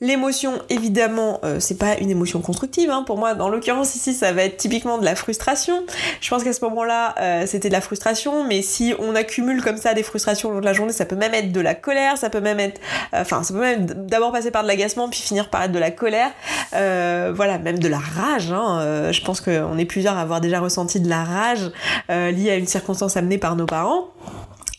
L'émotion, 0.00 0.54
évidemment, 0.68 1.40
c'est 1.60 1.78
pas 1.78 1.96
une 1.98 2.10
émotion 2.10 2.40
constructive. 2.40 2.90
Hein. 2.90 3.04
Pour 3.06 3.18
moi, 3.18 3.34
dans 3.34 3.48
l'occurrence 3.48 3.94
ici, 3.94 4.14
ça 4.14 4.32
va 4.32 4.42
être 4.42 4.56
typiquement 4.56 4.98
de 4.98 5.04
la 5.04 5.14
frustration. 5.14 5.84
Je 6.20 6.28
pense 6.28 6.42
qu'à 6.42 6.52
ce 6.52 6.64
moment-là, 6.64 7.46
c'était 7.46 7.68
de 7.68 7.72
la 7.72 7.80
frustration, 7.80 8.44
mais 8.44 8.62
si 8.62 8.94
on 8.98 9.14
accumule 9.14 9.62
comme 9.62 9.76
ça 9.76 9.94
des 9.94 10.02
frustrations 10.02 10.48
au 10.48 10.52
long 10.54 10.58
de 10.58 10.64
la 10.64 10.72
journée, 10.72 10.92
ça 10.92 11.04
peut 11.04 11.14
même 11.14 11.34
être 11.34 11.52
de 11.52 11.60
la 11.60 11.76
colère, 11.76 12.18
ça 12.18 12.30
peut 12.30 12.40
même 12.40 12.58
être, 12.58 12.80
enfin, 13.12 13.44
ça 13.44 13.54
peut 13.54 13.60
même 13.60 13.86
d'abord 13.86 14.32
passer 14.32 14.50
par 14.50 14.64
de 14.64 14.68
l'agacement, 14.68 15.08
puis 15.08 15.20
finir 15.20 15.48
par 15.50 15.62
être 15.62 15.72
de 15.72 15.78
la 15.78 15.92
colère. 15.92 16.32
voilà, 16.72 17.58
même 17.58 17.78
de 17.78 17.88
la 17.88 18.00
rage. 18.00 18.50
Hein, 18.50 19.11
je 19.12 19.22
pense 19.22 19.40
qu'on 19.40 19.78
est 19.78 19.84
plusieurs 19.84 20.16
à 20.16 20.20
avoir 20.20 20.40
déjà 20.40 20.60
ressenti 20.60 21.00
de 21.00 21.08
la 21.08 21.24
rage 21.24 21.70
euh, 22.10 22.30
liée 22.30 22.50
à 22.50 22.56
une 22.56 22.66
circonstance 22.66 23.16
amenée 23.16 23.38
par 23.38 23.56
nos 23.56 23.66
parents. 23.66 24.08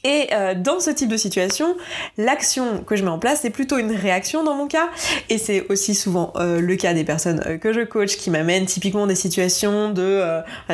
Et 0.05 0.27
euh, 0.33 0.53
dans 0.53 0.81
ce 0.81 0.89
type 0.89 1.07
de 1.07 1.15
situation, 1.15 1.75
l'action 2.17 2.83
que 2.85 2.97
je 2.97 3.03
mets 3.03 3.09
en 3.09 3.19
place, 3.19 3.39
c'est 3.41 3.49
plutôt 3.49 3.77
une 3.77 3.91
réaction 3.91 4.43
dans 4.43 4.53
mon 4.53 4.67
cas. 4.67 4.89
Et 5.29 5.37
c'est 5.37 5.65
aussi 5.69 5.95
souvent 5.95 6.33
euh, 6.35 6.59
le 6.59 6.75
cas 6.75 6.93
des 6.93 7.05
personnes 7.05 7.41
euh, 7.45 7.57
que 7.57 7.71
je 7.71 7.81
coach 7.81 8.17
qui 8.17 8.29
m'amènent 8.29 8.65
typiquement 8.65 9.07
des 9.07 9.15
situations 9.15 9.91
de 9.91 10.21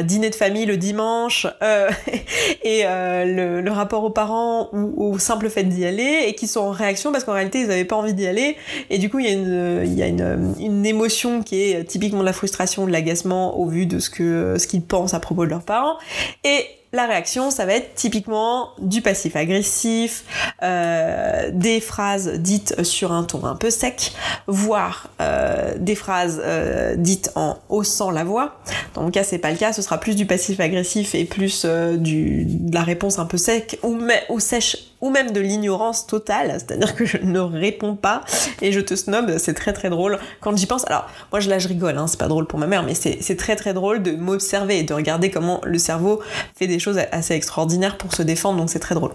dîner 0.02 0.30
de 0.30 0.36
famille 0.36 0.66
le 0.66 0.78
dimanche 0.78 1.46
et 2.64 2.84
le, 2.84 3.70
rapport 3.70 4.04
aux 4.04 4.10
parents 4.10 4.70
ou 4.74 5.14
au 5.14 5.20
simple 5.20 5.50
fait 5.50 5.64
d'y 5.64 5.86
aller 5.86 6.26
et 6.28 6.34
qui 6.34 6.48
sont 6.48 6.62
en 6.62 6.72
réaction 6.72 7.12
parce 7.12 7.24
qu'en 7.24 7.34
réalité 7.34 7.62
ils 7.62 7.68
n'avaient 7.68 7.86
pas 7.86 7.96
envie 7.96 8.14
d'y 8.14 8.28
aller. 8.28 8.58
Et 8.90 8.98
du 8.98 9.10
coup, 9.10 9.20
il 9.20 9.26
y 9.26 9.30
a, 9.30 9.34
une, 9.34 9.82
il 9.86 9.94
y 9.94 10.04
a 10.04 10.08
une, 10.08 10.56
une, 10.60 10.86
émotion 10.86 11.44
qui 11.44 11.62
est 11.62 11.84
typiquement 11.86 12.22
de 12.22 12.26
la 12.26 12.34
frustration, 12.34 12.88
de 12.88 12.92
l'agacement 12.92 13.58
au 13.60 13.68
vu 13.68 13.86
de 13.86 14.00
ce 14.00 14.10
que 14.10 14.56
ce 14.58 14.68
qu'ils 14.68 14.82
pensent 14.82 15.14
à 15.14 15.20
propos 15.20 15.46
de 15.46 15.50
leurs 15.50 15.64
parents. 15.64 15.98
Et 16.44 16.66
la 16.92 17.06
réaction, 17.06 17.52
ça 17.52 17.66
va 17.66 17.74
être 17.74 17.94
typiquement 17.94 18.70
du 18.80 19.02
passif 19.02 19.36
agressif, 19.36 20.24
euh, 20.64 21.52
des 21.54 21.82
phrases 21.82 22.34
dites 22.40 22.84
sur 22.84 23.12
un 23.12 23.24
ton 23.24 23.46
un 23.46 23.56
peu 23.56 23.70
sec, 23.70 24.14
voire 24.48 25.10
euh, 25.22 25.76
des 25.78 25.96
phrases 25.96 26.42
euh, 26.44 26.96
dites 26.96 27.32
en 27.36 27.58
haussant 27.70 28.10
la 28.10 28.24
voix. 28.24 28.60
Dans 28.96 29.04
mon 29.04 29.12
cas, 29.12 29.24
c'est 29.24 29.38
pas 29.38 29.52
le 29.52 29.58
cas, 29.58 29.72
ce 29.72 29.84
sera 29.84 30.00
plus 30.00 30.16
du 30.16 30.26
passif 30.26 30.60
agressif 30.60 31.14
et 31.14 31.26
plus 31.26 31.64
de 31.64 32.74
la 32.74 32.82
réponse 32.82 33.20
un 33.20 33.26
peu 33.26 33.38
sec 33.38 33.80
ou, 33.84 33.98
ou 34.30 34.40
sèche 34.40 34.89
ou 35.02 35.10
même 35.10 35.32
de 35.32 35.40
l'ignorance 35.40 36.08
totale, 36.08 36.52
c'est-à-dire 36.58 36.96
que 36.96 37.06
je 37.06 37.18
ne 37.18 37.40
réponds 37.40 37.96
pas 37.96 38.22
et 38.62 38.72
je 38.72 38.80
te 38.80 38.96
snob, 38.96 39.38
c'est 39.38 39.54
très 39.54 39.74
très 39.74 39.90
drôle 39.90 40.20
quand 40.42 40.56
j'y 40.58 40.66
pense. 40.66 40.86
Alors, 40.88 41.08
moi 41.32 41.40
là 41.42 41.60
je 41.60 41.68
rigole, 41.68 41.98
hein, 41.98 42.08
c'est 42.08 42.20
pas 42.20 42.28
drôle 42.28 42.48
pour 42.48 42.60
ma 42.60 42.68
mère, 42.68 42.84
mais 42.84 42.94
c'est 42.94 43.38
très 43.38 43.56
très 43.56 43.74
drôle 43.74 44.04
de 44.04 44.12
m'observer 44.12 44.80
et 44.80 44.84
de 44.84 44.94
regarder 44.94 45.32
comment 45.32 45.62
le 45.64 45.78
cerveau 45.78 46.22
fait 46.56 46.68
des 46.68 46.80
choses 46.80 47.00
assez 47.12 47.34
extraordinaires 47.34 47.98
pour 47.98 48.14
se 48.14 48.24
défendre, 48.24 48.60
donc 48.60 48.70
c'est 48.70 48.80
très 48.80 48.96
drôle. 48.96 49.12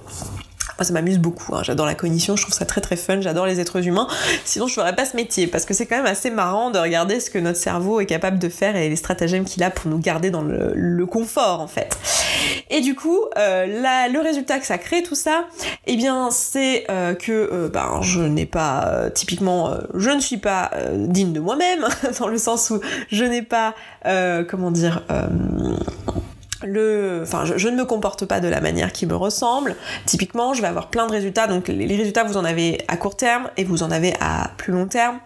Moi, 0.78 0.84
ça 0.84 0.92
m'amuse 0.92 1.18
beaucoup. 1.18 1.54
Hein. 1.54 1.62
J'adore 1.62 1.86
la 1.86 1.94
cognition, 1.94 2.36
je 2.36 2.42
trouve 2.42 2.54
ça 2.54 2.64
très 2.64 2.80
très 2.80 2.96
fun. 2.96 3.20
J'adore 3.20 3.46
les 3.46 3.60
êtres 3.60 3.86
humains. 3.86 4.08
Sinon, 4.44 4.66
je 4.66 4.74
ferais 4.74 4.94
pas 4.94 5.04
ce 5.04 5.16
métier 5.16 5.46
parce 5.46 5.64
que 5.64 5.74
c'est 5.74 5.86
quand 5.86 5.96
même 5.96 6.06
assez 6.06 6.30
marrant 6.30 6.70
de 6.70 6.78
regarder 6.78 7.20
ce 7.20 7.30
que 7.30 7.38
notre 7.38 7.58
cerveau 7.58 8.00
est 8.00 8.06
capable 8.06 8.38
de 8.38 8.48
faire 8.48 8.74
et 8.76 8.88
les 8.88 8.96
stratagèmes 8.96 9.44
qu'il 9.44 9.62
a 9.62 9.70
pour 9.70 9.90
nous 9.90 9.98
garder 9.98 10.30
dans 10.30 10.42
le, 10.42 11.04
confort 11.04 11.60
en 11.60 11.66
fait. 11.66 11.96
Et 12.70 12.80
du 12.80 12.94
coup, 12.94 13.20
euh, 13.36 14.08
le 14.08 14.20
résultat 14.20 14.58
que 14.58 14.66
ça 14.66 14.78
crée 14.78 15.02
tout 15.02 15.14
ça, 15.14 15.44
eh 15.86 15.96
bien, 15.96 16.30
c'est 16.30 16.86
euh, 16.90 17.14
que 17.14 17.30
euh, 17.30 17.68
ben, 17.68 18.00
je 18.00 18.22
n'ai 18.22 18.46
pas 18.46 19.10
typiquement, 19.14 19.74
je 19.94 20.10
ne 20.10 20.20
suis 20.20 20.38
pas 20.38 20.70
digne 20.94 21.32
de 21.32 21.40
moi-même 21.40 21.86
dans 22.18 22.28
le 22.28 22.38
sens 22.38 22.70
où 22.70 22.80
je 23.10 23.24
n'ai 23.24 23.42
pas, 23.42 23.74
comment 24.48 24.70
dire 24.70 25.02
je, 26.64 27.68
ne 27.68 27.76
me 27.76 27.84
comporte 27.84 28.24
pas 28.24 28.40
de 28.40 28.48
la 28.48 28.60
manière 28.60 28.92
qui 28.92 29.06
me 29.06 29.14
ressemble. 29.14 29.76
Typiquement, 30.06 30.54
je 30.54 30.62
vais 30.62 30.68
avoir 30.68 30.88
plein 30.88 31.06
de 31.06 31.12
résultats. 31.12 31.46
Donc, 31.46 31.68
les, 31.68 31.96
résultats, 31.96 32.24
vous 32.24 32.36
en 32.36 32.44
avez 32.44 32.78
à 32.88 32.96
court 32.96 33.16
terme 33.16 33.50
et 33.56 33.64
vous 33.64 33.82
en 33.82 33.90
avez 33.90 34.14
à 34.20 34.50
plus 34.56 34.72
long 34.72 34.86
terme. 34.86 35.18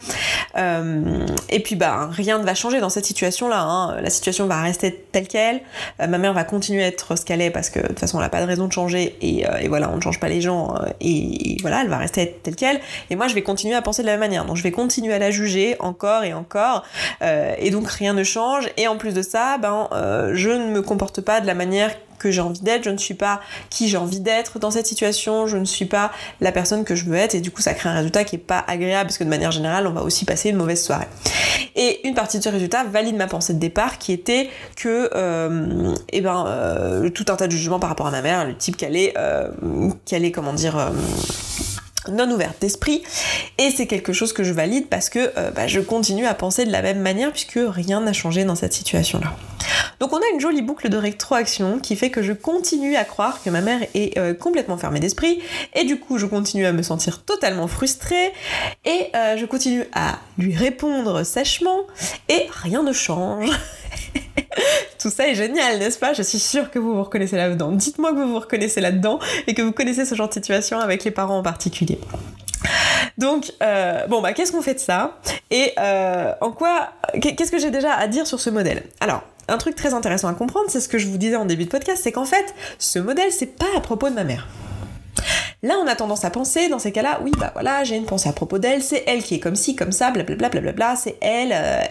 Euh, 0.57 1.27
et 1.49 1.61
puis, 1.61 1.77
bah, 1.77 2.09
rien 2.11 2.39
ne 2.39 2.45
va 2.45 2.55
changer 2.55 2.81
dans 2.81 2.89
cette 2.89 3.07
situation-là. 3.07 3.61
Hein. 3.61 4.01
La 4.01 4.11
situation 4.11 4.47
va 4.47 4.61
rester 4.61 5.07
telle 5.13 5.29
qu'elle. 5.29 5.61
Euh, 6.01 6.07
ma 6.07 6.19
mère 6.19 6.33
va 6.33 6.45
continuer 6.45 6.85
à 6.85 6.89
être 6.89 7.17
ce 7.17 7.25
qu'elle 7.25 7.41
est 7.41 7.51
parce 7.51 7.71
que 7.71 7.81
de 7.81 7.87
toute 7.89 8.01
façon, 8.01 8.19
elle 8.19 8.25
n'a 8.25 8.31
pas 8.31 8.41
de 8.41 8.47
raison 8.47 8.67
de 8.67 8.73
changer. 8.73 9.17
Et, 9.21 9.49
euh, 9.49 9.59
et, 9.59 9.69
voilà, 9.69 9.91
on 9.93 9.97
ne 9.97 10.01
change 10.01 10.21
pas 10.21 10.29
les 10.29 10.41
gens. 10.41 10.75
Et, 11.01 11.57
voilà, 11.61 11.83
elle 11.83 11.89
va 11.89 11.99
rester 11.99 12.39
telle 12.43 12.57
qu'elle. 12.57 12.81
Et 13.11 13.17
moi, 13.17 13.29
je 13.29 13.35
vais 13.35 13.43
continuer 13.43 13.75
à 13.75 13.83
penser 13.83 14.03
de 14.03 14.07
la 14.07 14.13
même 14.13 14.21
manière. 14.21 14.45
Donc, 14.45 14.57
je 14.57 14.63
vais 14.63 14.73
continuer 14.73 15.15
à 15.15 15.19
la 15.19 15.31
juger 15.31 15.77
encore 15.81 16.25
et 16.25 16.35
encore. 16.35 16.85
et 17.23 17.71
donc, 17.71 17.89
rien 17.89 18.15
ne 18.15 18.25
change. 18.25 18.69
Et 18.77 18.89
en 18.89 18.97
plus 18.97 19.15
de 19.15 19.23
ça, 19.23 19.59
ben, 19.59 19.89
je 20.33 20.51
ne 20.51 20.71
me 20.71 20.83
comporte 20.83 21.21
pas 21.21 21.28
de 21.29 21.47
la 21.47 21.55
manière 21.55 21.91
que 22.19 22.31
j'ai 22.31 22.41
envie 22.41 22.61
d'être, 22.61 22.85
je 22.85 22.91
ne 22.91 22.97
suis 22.97 23.15
pas 23.15 23.41
qui 23.71 23.89
j'ai 23.89 23.97
envie 23.97 24.21
d'être 24.21 24.59
dans 24.59 24.71
cette 24.71 24.87
situation, 24.87 25.47
je 25.47 25.57
ne 25.57 25.65
suis 25.65 25.85
pas 25.85 26.11
la 26.41 26.53
personne 26.53 26.85
que 26.85 26.95
je 26.95 27.05
veux 27.05 27.17
être. 27.17 27.35
Et 27.35 27.41
du 27.41 27.51
coup 27.51 27.63
ça 27.63 27.75
crée 27.75 27.89
un 27.89 27.95
résultat 27.95 28.25
qui 28.25 28.37
est 28.37 28.39
pas 28.41 28.65
agréable 28.67 29.07
parce 29.07 29.19
que 29.19 29.25
de 29.25 29.29
manière 29.29 29.53
générale 29.53 29.87
on 29.87 29.93
va 29.93 30.03
aussi 30.03 30.25
passer 30.25 30.51
une 30.51 30.57
mauvaise 30.57 30.83
soirée. 30.83 31.07
Et 31.77 32.07
une 32.07 32.15
partie 32.15 32.39
de 32.39 32.43
ce 32.43 32.49
résultat 32.49 32.85
valide 32.85 33.17
ma 33.17 33.29
pensée 33.29 33.55
de 33.55 33.59
départ 33.59 33.99
qui 33.99 34.13
était 34.13 34.51
que 34.77 35.11
euh, 35.15 35.95
eh 36.11 36.21
ben, 36.21 36.45
euh, 36.49 37.09
tout 37.11 37.27
un 37.29 37.37
tas 37.37 37.47
de 37.47 37.53
jugements 37.53 37.79
par 37.79 37.91
rapport 37.91 38.07
à 38.07 38.11
ma 38.11 38.23
mère, 38.23 38.47
le 38.47 38.57
type 38.57 38.77
qu'elle 38.77 38.97
est, 38.97 39.15
euh, 39.17 39.49
qu'elle 40.05 40.25
est 40.25 40.33
comment 40.33 40.53
dire 40.53 40.91
non 42.11 42.31
ouverte 42.31 42.61
d'esprit 42.61 43.03
et 43.59 43.71
c'est 43.71 43.87
quelque 43.87 44.13
chose 44.13 44.33
que 44.33 44.45
je 44.45 44.53
valide 44.53 44.89
parce 44.89 45.09
que 45.09 45.33
euh, 45.37 45.51
bah, 45.51 45.67
je 45.67 45.81
continue 45.81 46.27
à 46.27 46.35
penser 46.35 46.65
de 46.65 46.73
la 46.73 46.83
même 46.83 47.01
manière 47.01 47.33
puisque 47.33 47.59
rien 47.59 48.01
n'a 48.01 48.13
changé 48.13 48.45
dans 48.45 48.55
cette 48.55 48.73
situation 48.73 49.21
là. 49.21 49.35
Donc 50.01 50.13
on 50.13 50.19
a 50.19 50.29
une 50.33 50.41
jolie 50.41 50.63
boucle 50.63 50.89
de 50.89 50.97
rétroaction 50.97 51.79
qui 51.79 51.97
fait 51.97 52.11
que 52.11 52.23
je 52.23 52.33
continue 52.33 52.97
à 52.97 53.05
croire 53.05 53.43
que 53.43 53.51
ma 53.51 53.61
mère 53.61 53.81
est 53.95 54.17
euh, 54.19 54.35
complètement 54.35 54.79
fermée 54.79 55.01
d'esprit 55.01 55.41
et 55.75 55.85
du 55.85 55.99
coup 55.99 56.19
je 56.19 56.27
continue 56.27 56.67
à 56.67 56.73
me 56.73 56.83
sentir 56.83 57.25
totalement 57.25 57.67
frustrée 57.67 58.33
et 58.85 59.09
euh, 59.15 59.37
je 59.37 59.47
continue 59.47 59.85
à 59.93 60.19
lui 60.39 60.55
répondre 60.55 61.25
sèchement 61.25 61.81
et 62.29 62.47
rien 62.63 62.83
ne 62.83 62.93
change. 62.93 63.51
Tout 64.99 65.11
ça 65.11 65.29
est 65.29 65.35
génial, 65.35 65.79
n'est-ce 65.79 65.99
pas? 65.99 66.13
Je 66.13 66.23
suis 66.23 66.39
sûre 66.39 66.71
que 66.71 66.79
vous 66.79 66.95
vous 66.95 67.03
reconnaissez 67.03 67.37
là-dedans. 67.37 67.73
Dites-moi 67.73 68.11
que 68.13 68.17
vous 68.17 68.29
vous 68.29 68.41
reconnaissez 68.41 68.81
là-dedans 68.81 69.19
et 69.47 69.55
que 69.55 69.63
vous 69.63 69.73
connaissez 69.73 70.05
ce 70.05 70.15
genre 70.15 70.29
de 70.29 70.35
situation 70.35 70.79
avec 70.79 71.05
les 71.05 71.11
parents 71.11 71.39
en 71.39 71.43
particulier. 71.43 71.99
Donc, 73.17 73.53
euh, 73.63 74.07
bon, 74.07 74.21
bah, 74.21 74.33
qu'est-ce 74.33 74.53
qu'on 74.53 74.63
fait 74.63 74.75
de 74.75 74.81
ça? 74.81 75.19
Et 75.51 75.73
euh, 75.79 76.33
en 76.41 76.53
quoi 76.53 76.91
Qu'est-ce 77.21 77.51
que 77.51 77.59
j'ai 77.59 77.71
déjà 77.71 77.93
à 77.93 78.07
dire 78.07 78.27
sur 78.27 78.41
ce 78.41 78.51
modèle? 78.51 78.85
Alors, 79.01 79.23
un 79.49 79.59
truc 79.59 79.75
très 79.75 79.95
intéressant 79.95 80.29
à 80.29 80.35
comprendre, 80.35 80.67
c'est 80.69 80.81
ce 80.81 80.89
que 80.89 80.99
je 80.99 81.09
vous 81.09 81.19
disais 81.19 81.37
en 81.37 81.45
début 81.45 81.65
de 81.65 81.71
podcast, 81.71 82.03
c'est 82.03 82.13
qu'en 82.13 82.25
fait, 82.25 82.55
ce 82.79 82.99
modèle, 82.99 83.33
c'est 83.33 83.57
pas 83.57 83.67
à 83.77 83.81
propos 83.81 84.09
de 84.09 84.15
ma 84.15 84.25
mère. 84.25 84.47
Là, 85.63 85.75
on 85.83 85.87
a 85.89 85.97
tendance 85.97 86.25
à 86.25 86.31
penser, 86.31 86.69
dans 86.69 86.79
ces 86.79 86.93
cas-là, 86.93 87.19
oui, 87.25 87.33
bah 87.37 87.51
voilà, 87.53 87.83
j'ai 87.83 87.97
une 87.97 88.05
pensée 88.05 88.29
à 88.29 88.33
propos 88.33 88.59
d'elle, 88.59 88.83
c'est 88.83 89.03
elle 89.09 89.23
qui 89.23 89.35
est 89.35 89.41
comme 89.41 89.57
ci, 89.57 89.75
comme 89.75 89.91
ça, 89.91 90.11
blablabla, 90.13 90.51
blablabla, 90.51 90.95
c'est 90.95 91.17
elle, 91.21 91.53
euh, 91.53 91.83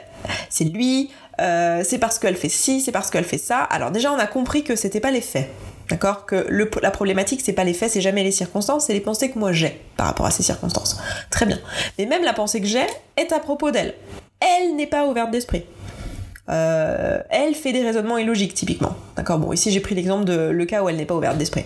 c'est 0.49 0.63
lui, 0.65 1.09
euh, 1.39 1.81
c'est 1.83 1.97
parce 1.97 2.19
qu'elle 2.19 2.35
fait 2.35 2.49
ci, 2.49 2.81
c'est 2.81 2.91
parce 2.91 3.09
qu'elle 3.09 3.23
fait 3.23 3.37
ça. 3.37 3.59
Alors 3.59 3.91
déjà, 3.91 4.11
on 4.11 4.17
a 4.17 4.27
compris 4.27 4.63
que 4.63 4.75
c'était 4.75 4.99
pas 4.99 5.11
les 5.11 5.21
faits. 5.21 5.49
D'accord? 5.89 6.25
Que 6.25 6.47
la 6.81 6.91
problématique, 6.91 7.41
c'est 7.43 7.53
pas 7.53 7.63
les 7.63 7.73
faits, 7.73 7.91
c'est 7.91 8.01
jamais 8.01 8.23
les 8.23 8.31
circonstances, 8.31 8.85
c'est 8.85 8.93
les 8.93 8.99
pensées 8.99 9.31
que 9.31 9.39
moi 9.39 9.53
j'ai 9.53 9.79
par 9.95 10.07
rapport 10.07 10.25
à 10.25 10.31
ces 10.31 10.43
circonstances. 10.43 10.99
Très 11.29 11.45
bien. 11.45 11.59
Mais 11.97 12.05
même 12.05 12.23
la 12.23 12.33
pensée 12.33 12.59
que 12.59 12.67
j'ai 12.67 12.85
est 13.15 13.31
à 13.31 13.39
propos 13.39 13.71
d'elle. 13.71 13.93
Elle 14.39 14.75
n'est 14.75 14.87
pas 14.87 15.05
ouverte 15.05 15.31
d'esprit. 15.31 15.63
Euh, 16.49 17.19
elle 17.29 17.55
fait 17.55 17.73
des 17.73 17.83
raisonnements 17.83 18.17
illogiques, 18.17 18.53
typiquement. 18.53 18.95
D'accord? 19.15 19.39
Bon, 19.39 19.53
ici 19.53 19.71
j'ai 19.71 19.79
pris 19.79 19.95
l'exemple 19.95 20.25
de 20.25 20.49
le 20.49 20.65
cas 20.65 20.83
où 20.83 20.89
elle 20.89 20.97
n'est 20.97 21.05
pas 21.05 21.15
ouverte 21.15 21.37
d'esprit. 21.37 21.65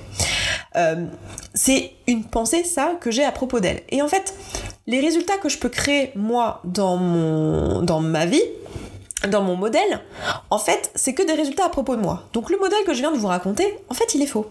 Euh, 0.75 1.05
c'est 1.53 1.91
une 2.07 2.23
pensée, 2.23 2.63
ça, 2.63 2.93
que 3.01 3.11
j'ai 3.11 3.23
à 3.23 3.31
propos 3.31 3.59
d'elle. 3.59 3.81
Et 3.89 4.01
en 4.01 4.07
fait, 4.07 4.33
les 4.87 4.99
résultats 4.99 5.37
que 5.37 5.49
je 5.49 5.57
peux 5.57 5.69
créer, 5.69 6.11
moi, 6.15 6.61
dans, 6.63 6.97
mon, 6.97 7.81
dans 7.81 7.99
ma 7.99 8.25
vie, 8.25 8.43
dans 9.29 9.41
mon 9.41 9.55
modèle, 9.55 10.01
en 10.49 10.57
fait, 10.57 10.91
c'est 10.95 11.13
que 11.13 11.23
des 11.23 11.33
résultats 11.33 11.65
à 11.65 11.69
propos 11.69 11.95
de 11.95 12.01
moi. 12.01 12.23
Donc 12.33 12.49
le 12.49 12.57
modèle 12.57 12.83
que 12.85 12.93
je 12.93 12.99
viens 12.99 13.11
de 13.11 13.17
vous 13.17 13.27
raconter, 13.27 13.77
en 13.89 13.93
fait, 13.93 14.15
il 14.15 14.21
est 14.21 14.27
faux. 14.27 14.49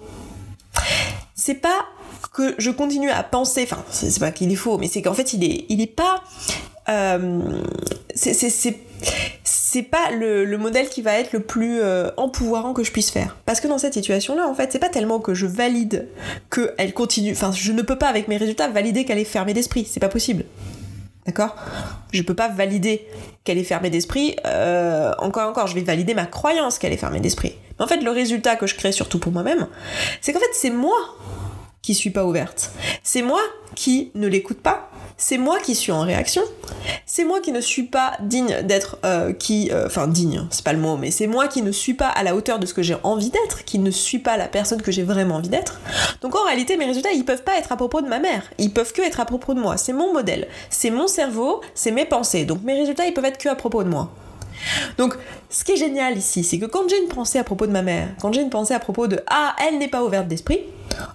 C'est 1.34 1.54
pas 1.54 1.86
que 2.32 2.54
je 2.58 2.70
continue 2.70 3.10
à 3.10 3.22
penser, 3.22 3.62
enfin, 3.64 3.82
c'est 3.90 4.20
pas 4.20 4.30
qu'il 4.30 4.52
est 4.52 4.56
faux, 4.56 4.78
mais 4.78 4.86
c'est 4.86 5.02
qu'en 5.02 5.14
fait, 5.14 5.32
il 5.32 5.44
est, 5.44 5.66
il 5.68 5.80
est 5.80 5.86
pas. 5.86 6.22
Euh, 6.88 7.62
c'est 8.14 9.82
pas 9.82 10.10
le, 10.10 10.44
le, 10.44 10.58
modèle 10.58 10.88
qui 10.88 11.00
va 11.00 11.14
être 11.14 11.32
le 11.32 11.40
plus 11.40 11.80
euh, 11.80 12.10
empouvoirant 12.16 12.72
que 12.72 12.82
je 12.82 12.90
puisse 12.90 13.10
faire. 13.10 13.36
Parce 13.46 13.60
que 13.60 13.68
dans 13.68 13.78
cette 13.78 13.94
situation-là, 13.94 14.48
en 14.48 14.54
fait, 14.54 14.72
c'est 14.72 14.78
pas 14.78 14.88
tellement 14.88 15.20
que 15.20 15.32
je 15.32 15.46
valide 15.46 16.08
qu'elle 16.50 16.92
continue. 16.92 17.32
Enfin, 17.32 17.52
je 17.52 17.72
ne 17.72 17.82
peux 17.82 17.96
pas, 17.96 18.08
avec 18.08 18.26
mes 18.26 18.36
résultats, 18.36 18.68
valider 18.68 19.04
qu'elle 19.04 19.18
est 19.18 19.24
fermée 19.24 19.54
d'esprit. 19.54 19.86
C'est 19.88 20.00
pas 20.00 20.08
possible. 20.08 20.44
D'accord? 21.30 21.54
Je 22.12 22.22
peux 22.22 22.34
pas 22.34 22.48
valider 22.48 23.06
qu'elle 23.44 23.56
est 23.56 23.64
fermée 23.64 23.88
d'esprit. 23.88 24.34
Euh, 24.46 25.12
encore 25.18 25.48
encore, 25.48 25.68
je 25.68 25.76
vais 25.76 25.82
valider 25.82 26.12
ma 26.12 26.26
croyance 26.26 26.76
qu'elle 26.76 26.92
est 26.92 26.96
fermée 26.96 27.20
d'esprit. 27.20 27.54
Mais 27.78 27.84
en 27.84 27.86
fait, 27.86 28.00
le 28.00 28.10
résultat 28.10 28.56
que 28.56 28.66
je 28.66 28.74
crée, 28.74 28.90
surtout 28.90 29.20
pour 29.20 29.30
moi-même, 29.30 29.68
c'est 30.20 30.32
qu'en 30.32 30.40
fait, 30.40 30.50
c'est 30.52 30.70
moi 30.70 30.98
qui 31.82 31.94
suis 31.94 32.10
pas 32.10 32.24
ouverte. 32.24 32.72
C'est 33.04 33.22
moi 33.22 33.40
qui 33.76 34.10
ne 34.16 34.26
l'écoute 34.26 34.60
pas. 34.60 34.89
C'est 35.22 35.36
moi 35.36 35.58
qui 35.58 35.74
suis 35.74 35.92
en 35.92 36.00
réaction. 36.00 36.40
C'est 37.04 37.24
moi 37.24 37.40
qui 37.40 37.52
ne 37.52 37.60
suis 37.60 37.82
pas 37.82 38.14
digne 38.20 38.62
d'être 38.62 38.96
euh, 39.04 39.34
qui, 39.34 39.70
euh, 39.70 39.86
enfin 39.86 40.06
digne, 40.06 40.46
c'est 40.50 40.64
pas 40.64 40.72
le 40.72 40.78
mot, 40.78 40.96
mais 40.96 41.10
c'est 41.10 41.26
moi 41.26 41.46
qui 41.46 41.60
ne 41.60 41.72
suis 41.72 41.92
pas 41.92 42.08
à 42.08 42.22
la 42.22 42.34
hauteur 42.34 42.58
de 42.58 42.64
ce 42.64 42.72
que 42.72 42.82
j'ai 42.82 42.96
envie 43.02 43.28
d'être, 43.28 43.66
qui 43.66 43.78
ne 43.78 43.90
suis 43.90 44.18
pas 44.18 44.38
la 44.38 44.48
personne 44.48 44.80
que 44.80 44.90
j'ai 44.90 45.02
vraiment 45.02 45.36
envie 45.36 45.50
d'être. 45.50 45.78
Donc 46.22 46.34
en 46.36 46.44
réalité, 46.44 46.78
mes 46.78 46.86
résultats, 46.86 47.12
ils 47.12 47.26
peuvent 47.26 47.44
pas 47.44 47.58
être 47.58 47.70
à 47.70 47.76
propos 47.76 48.00
de 48.00 48.08
ma 48.08 48.18
mère. 48.18 48.44
Ils 48.56 48.72
peuvent 48.72 48.94
que 48.94 49.02
être 49.02 49.20
à 49.20 49.26
propos 49.26 49.52
de 49.52 49.60
moi. 49.60 49.76
C'est 49.76 49.92
mon 49.92 50.10
modèle, 50.14 50.48
c'est 50.70 50.90
mon 50.90 51.06
cerveau, 51.06 51.60
c'est 51.74 51.90
mes 51.90 52.06
pensées. 52.06 52.46
Donc 52.46 52.62
mes 52.62 52.74
résultats, 52.74 53.04
ils 53.04 53.12
peuvent 53.12 53.26
être 53.26 53.38
que 53.38 53.50
à 53.50 53.54
propos 53.54 53.84
de 53.84 53.90
moi. 53.90 54.10
Donc, 54.98 55.14
ce 55.48 55.64
qui 55.64 55.72
est 55.72 55.76
génial 55.76 56.16
ici, 56.16 56.44
c'est 56.44 56.58
que 56.58 56.66
quand 56.66 56.88
j'ai 56.88 57.00
une 57.00 57.08
pensée 57.08 57.38
à 57.38 57.44
propos 57.44 57.66
de 57.66 57.72
ma 57.72 57.82
mère, 57.82 58.08
quand 58.20 58.32
j'ai 58.32 58.42
une 58.42 58.50
pensée 58.50 58.74
à 58.74 58.80
propos 58.80 59.06
de 59.06 59.20
Ah, 59.26 59.54
elle 59.66 59.78
n'est 59.78 59.88
pas 59.88 60.04
ouverte 60.04 60.28
d'esprit, 60.28 60.60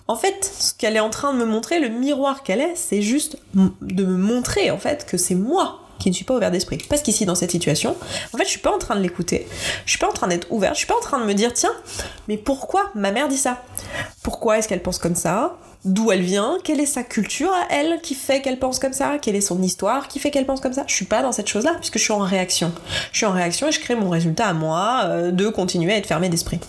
en 0.08 0.16
fait, 0.16 0.44
ce 0.60 0.74
qu'elle 0.74 0.96
est 0.96 1.02
en 1.02 1.10
train 1.10 1.34
de 1.34 1.40
me 1.40 1.46
montrer, 1.46 1.80
le 1.80 1.90
miroir 1.90 2.44
qu'elle 2.44 2.62
est, 2.62 2.76
c'est 2.76 3.02
juste 3.02 3.38
de 3.54 4.06
me 4.06 4.18
montrer 4.18 4.72
en 4.72 4.78
fait 4.78 5.06
que 5.06 5.18
c'est 5.18 5.36
moi 5.36 5.82
qui 6.00 6.10
ne 6.10 6.16
suis 6.16 6.26
pas 6.26 6.36
ouvert 6.36 6.52
d'esprit. 6.52 6.78
Parce 6.90 7.02
qu'ici, 7.02 7.26
dans 7.26 7.36
cette 7.36 7.52
situation, 7.52 7.96
en 8.34 8.38
fait, 8.38 8.44
je 8.44 8.50
suis 8.50 8.60
pas 8.60 8.74
en 8.74 8.78
train 8.78 8.96
de 8.96 9.02
l'écouter, 9.02 9.48
je 9.86 9.92
suis 9.92 10.00
pas 10.00 10.10
en 10.10 10.14
train 10.14 10.28
d'être 10.28 10.52
ouverte, 10.52 10.74
je 10.74 10.80
suis 10.80 10.88
pas 10.88 10.98
en 10.98 11.02
train 11.02 11.20
de 11.20 11.26
me 11.26 11.34
dire, 11.34 11.54
tiens, 11.54 11.74
mais 12.28 12.38
pourquoi 12.38 12.92
ma 12.96 13.12
mère 13.12 13.28
dit 13.28 13.38
ça? 13.38 13.64
Pourquoi 14.24 14.58
est-ce 14.58 14.68
qu'elle 14.68 14.82
pense 14.82 14.98
comme 14.98 15.16
ça? 15.16 15.58
D'où 15.86 16.12
elle 16.12 16.24
vient 16.24 16.58
Quelle 16.64 16.80
est 16.80 16.88
sa 16.88 17.04
culture 17.04 17.52
à 17.54 17.68
elle 17.70 18.02
qui 18.02 18.16
fait 18.16 18.42
qu'elle 18.42 18.58
pense 18.58 18.80
comme 18.80 18.92
ça 18.94 19.20
Quelle 19.22 19.36
est 19.36 19.42
son 19.42 19.62
histoire 19.62 20.08
qui 20.08 20.18
fait 20.18 20.32
qu'elle 20.32 20.48
pense 20.48 20.60
comme 20.60 20.74
ça 20.74 20.84
Je 20.88 20.96
suis 20.96 21.06
pas 21.06 21.22
dans 21.22 21.32
cette 21.32 21.48
chose-là, 21.48 21.76
puisque 21.76 22.00
je 22.00 22.04
suis 22.04 22.12
en 22.12 22.20
réaction. 22.20 22.74
Je 23.12 23.18
suis 23.18 23.26
en 23.28 23.32
réaction 23.32 23.68
et 23.68 23.72
je 23.72 23.80
crée 23.80 23.94
mon 23.94 24.10
résultat 24.10 24.48
à 24.48 24.54
moi 24.54 25.04
euh, 25.06 25.32
de 25.32 25.48
continuer 25.48 25.94
à 25.94 25.98
être 25.98 26.08
fermé 26.08 26.28
d'esprit. 26.28 26.60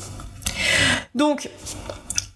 Donc, 1.15 1.49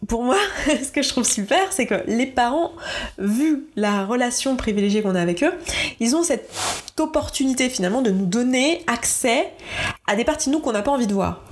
pour 0.09 0.25
moi, 0.25 0.39
ce 0.67 0.91
que 0.91 1.03
je 1.03 1.09
trouve 1.11 1.25
super, 1.25 1.61
c'est 1.71 1.85
que 1.85 2.03
les 2.07 2.27
parents, 2.27 2.73
vu 3.19 3.67
la 3.77 4.07
relation 4.07 4.57
privilégiée 4.57 5.03
qu'on 5.03 5.15
a 5.15 5.21
avec 5.21 5.43
eux, 5.43 5.53
ils 6.01 6.17
ont 6.17 6.23
cette 6.23 6.51
opportunité 6.99 7.69
finalement 7.69 8.01
de 8.01 8.11
nous 8.11 8.27
donner 8.27 8.85
accès 8.87 9.53
à 10.07 10.17
des 10.17 10.25
parties 10.25 10.49
de 10.49 10.55
nous 10.55 10.61
qu'on 10.61 10.73
n'a 10.73 10.83
pas 10.83 10.91
envie 10.91 11.07
de 11.07 11.15
voir. 11.15 11.45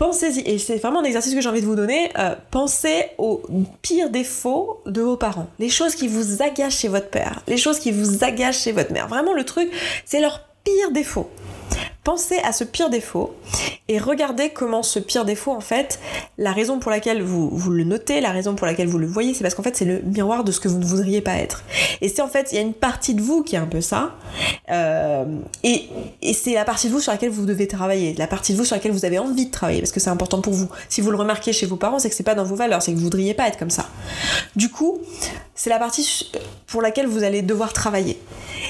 Pensez-y, 0.00 0.40
et 0.48 0.56
c'est 0.56 0.78
vraiment 0.78 1.00
un 1.00 1.04
exercice 1.04 1.34
que 1.34 1.42
j'ai 1.42 1.48
envie 1.50 1.60
de 1.60 1.66
vous 1.66 1.76
donner, 1.76 2.08
euh, 2.18 2.34
pensez 2.50 3.08
aux 3.18 3.42
pires 3.82 4.08
défauts 4.08 4.80
de 4.86 5.02
vos 5.02 5.18
parents. 5.18 5.46
Les 5.58 5.68
choses 5.68 5.94
qui 5.94 6.08
vous 6.08 6.40
agacent 6.40 6.78
chez 6.78 6.88
votre 6.88 7.10
père, 7.10 7.42
les 7.46 7.58
choses 7.58 7.78
qui 7.78 7.92
vous 7.92 8.24
agacent 8.24 8.62
chez 8.62 8.72
votre 8.72 8.94
mère. 8.94 9.08
Vraiment 9.08 9.34
le 9.34 9.44
truc, 9.44 9.70
c'est 10.06 10.22
leur 10.22 10.40
pire 10.64 10.90
défaut. 10.92 11.28
Pensez 12.02 12.38
à 12.38 12.52
ce 12.52 12.64
pire 12.64 12.88
défaut 12.88 13.34
et 13.88 13.98
regardez 13.98 14.50
comment 14.50 14.82
ce 14.82 14.98
pire 14.98 15.24
défaut, 15.26 15.50
en 15.50 15.60
fait, 15.60 15.98
la 16.38 16.52
raison 16.52 16.78
pour 16.78 16.90
laquelle 16.90 17.22
vous, 17.22 17.50
vous 17.50 17.70
le 17.70 17.84
notez, 17.84 18.22
la 18.22 18.30
raison 18.30 18.54
pour 18.54 18.66
laquelle 18.66 18.88
vous 18.88 18.98
le 18.98 19.06
voyez, 19.06 19.34
c'est 19.34 19.42
parce 19.42 19.54
qu'en 19.54 19.62
fait 19.62 19.76
c'est 19.76 19.84
le 19.84 20.00
miroir 20.00 20.42
de 20.44 20.52
ce 20.52 20.60
que 20.60 20.68
vous 20.68 20.78
ne 20.78 20.84
voudriez 20.84 21.20
pas 21.20 21.34
être. 21.34 21.62
Et 22.00 22.08
c'est 22.08 22.22
en 22.22 22.28
fait, 22.28 22.52
il 22.52 22.54
y 22.54 22.58
a 22.58 22.62
une 22.62 22.72
partie 22.72 23.14
de 23.14 23.20
vous 23.20 23.42
qui 23.42 23.56
est 23.56 23.58
un 23.58 23.66
peu 23.66 23.82
ça, 23.82 24.14
euh, 24.70 25.24
et, 25.62 25.88
et 26.22 26.32
c'est 26.32 26.54
la 26.54 26.64
partie 26.64 26.88
de 26.88 26.92
vous 26.92 27.00
sur 27.00 27.12
laquelle 27.12 27.30
vous 27.30 27.44
devez 27.44 27.68
travailler, 27.68 28.14
la 28.14 28.26
partie 28.26 28.52
de 28.52 28.58
vous 28.58 28.64
sur 28.64 28.76
laquelle 28.76 28.92
vous 28.92 29.04
avez 29.04 29.18
envie 29.18 29.46
de 29.46 29.50
travailler, 29.50 29.80
parce 29.80 29.92
que 29.92 30.00
c'est 30.00 30.10
important 30.10 30.40
pour 30.40 30.54
vous. 30.54 30.70
Si 30.88 31.02
vous 31.02 31.10
le 31.10 31.18
remarquez 31.18 31.52
chez 31.52 31.66
vos 31.66 31.76
parents, 31.76 31.98
c'est 31.98 32.08
que 32.08 32.14
c'est 32.14 32.22
pas 32.22 32.34
dans 32.34 32.44
vos 32.44 32.56
valeurs, 32.56 32.82
c'est 32.82 32.92
que 32.92 32.96
vous 32.96 33.04
voudriez 33.04 33.34
pas 33.34 33.46
être 33.48 33.58
comme 33.58 33.70
ça. 33.70 33.86
Du 34.56 34.70
coup, 34.70 35.00
c'est 35.54 35.68
la 35.68 35.78
partie 35.78 36.30
pour 36.66 36.80
laquelle 36.80 37.06
vous 37.06 37.24
allez 37.24 37.42
devoir 37.42 37.74
travailler. 37.74 38.18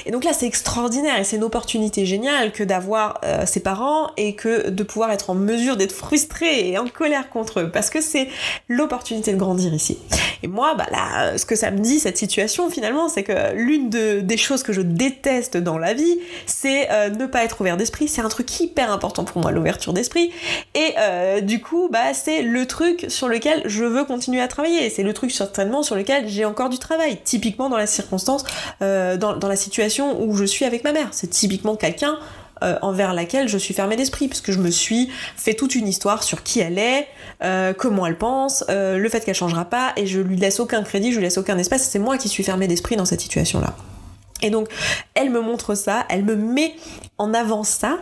Et 0.05 0.11
donc 0.11 0.25
là, 0.25 0.33
c'est 0.33 0.47
extraordinaire 0.47 1.19
et 1.19 1.23
c'est 1.23 1.37
une 1.37 1.43
opportunité 1.43 2.05
géniale 2.05 2.51
que 2.51 2.63
d'avoir 2.63 3.20
euh, 3.23 3.45
ses 3.45 3.59
parents 3.59 4.09
et 4.17 4.35
que 4.35 4.69
de 4.69 4.83
pouvoir 4.83 5.11
être 5.11 5.29
en 5.29 5.35
mesure 5.35 5.77
d'être 5.77 5.91
frustré 5.91 6.69
et 6.69 6.77
en 6.77 6.87
colère 6.87 7.29
contre 7.29 7.59
eux 7.59 7.69
parce 7.71 7.89
que 7.89 8.01
c'est 8.01 8.27
l'opportunité 8.67 9.31
de 9.31 9.37
grandir 9.37 9.73
ici. 9.73 9.99
Et 10.43 10.47
moi, 10.47 10.73
bah 10.75 10.87
là, 10.91 11.37
ce 11.37 11.45
que 11.45 11.55
ça 11.55 11.69
me 11.69 11.79
dit, 11.79 11.99
cette 11.99 12.17
situation 12.17 12.69
finalement, 12.69 13.09
c'est 13.09 13.23
que 13.23 13.53
l'une 13.53 13.89
des 13.89 14.37
choses 14.37 14.63
que 14.63 14.73
je 14.73 14.81
déteste 14.81 15.57
dans 15.57 15.77
la 15.77 15.93
vie, 15.93 16.17
c'est 16.47 16.89
euh, 16.91 17.09
ne 17.09 17.27
pas 17.27 17.43
être 17.43 17.61
ouvert 17.61 17.77
d'esprit. 17.77 18.07
C'est 18.07 18.21
un 18.21 18.29
truc 18.29 18.59
hyper 18.59 18.91
important 18.91 19.23
pour 19.23 19.41
moi, 19.41 19.51
l'ouverture 19.51 19.93
d'esprit. 19.93 20.31
Et 20.73 20.93
euh, 20.97 21.41
du 21.41 21.61
coup, 21.61 21.89
bah, 21.91 22.13
c'est 22.13 22.41
le 22.41 22.65
truc 22.65 23.05
sur 23.09 23.27
lequel 23.27 23.61
je 23.65 23.83
veux 23.83 24.03
continuer 24.03 24.41
à 24.41 24.47
travailler. 24.47 24.89
C'est 24.89 25.03
le 25.03 25.13
truc 25.13 25.31
certainement 25.31 25.83
sur 25.83 25.95
lequel 25.95 26.27
j'ai 26.27 26.45
encore 26.45 26.69
du 26.69 26.79
travail. 26.79 27.19
Typiquement 27.23 27.69
dans 27.69 27.77
la 27.77 27.87
circonstance, 27.87 28.43
dans, 28.79 29.15
dans 29.15 29.47
la 29.47 29.55
situation 29.55 30.21
où 30.23 30.35
je 30.35 30.45
suis 30.45 30.65
avec 30.65 30.83
ma 30.83 30.91
mère. 30.91 31.09
C'est 31.11 31.29
typiquement 31.29 31.75
quelqu'un 31.75 32.17
euh, 32.63 32.77
envers 32.81 33.13
laquelle 33.13 33.47
je 33.47 33.57
suis 33.57 33.73
fermée 33.73 33.95
d'esprit, 33.95 34.27
puisque 34.27 34.51
je 34.51 34.59
me 34.59 34.69
suis 34.69 35.09
fait 35.35 35.53
toute 35.53 35.75
une 35.75 35.87
histoire 35.87 36.23
sur 36.23 36.43
qui 36.43 36.59
elle 36.59 36.77
est, 36.77 37.07
euh, 37.43 37.73
comment 37.77 38.05
elle 38.05 38.17
pense, 38.17 38.63
euh, 38.69 38.97
le 38.97 39.09
fait 39.09 39.25
qu'elle 39.25 39.35
changera 39.35 39.65
pas, 39.65 39.93
et 39.97 40.05
je 40.05 40.19
lui 40.19 40.37
laisse 40.37 40.59
aucun 40.59 40.83
crédit, 40.83 41.11
je 41.11 41.17
lui 41.17 41.23
laisse 41.23 41.37
aucun 41.37 41.57
espace, 41.57 41.89
c'est 41.89 41.99
moi 41.99 42.17
qui 42.17 42.29
suis 42.29 42.43
fermée 42.43 42.67
d'esprit 42.67 42.95
dans 42.95 43.05
cette 43.05 43.21
situation-là. 43.21 43.75
Et 44.41 44.49
donc, 44.49 44.67
elle 45.13 45.29
me 45.29 45.41
montre 45.41 45.75
ça, 45.75 46.05
elle 46.09 46.23
me 46.23 46.35
met 46.35 46.75
en 47.21 47.35
avant 47.35 47.63
ça, 47.63 47.99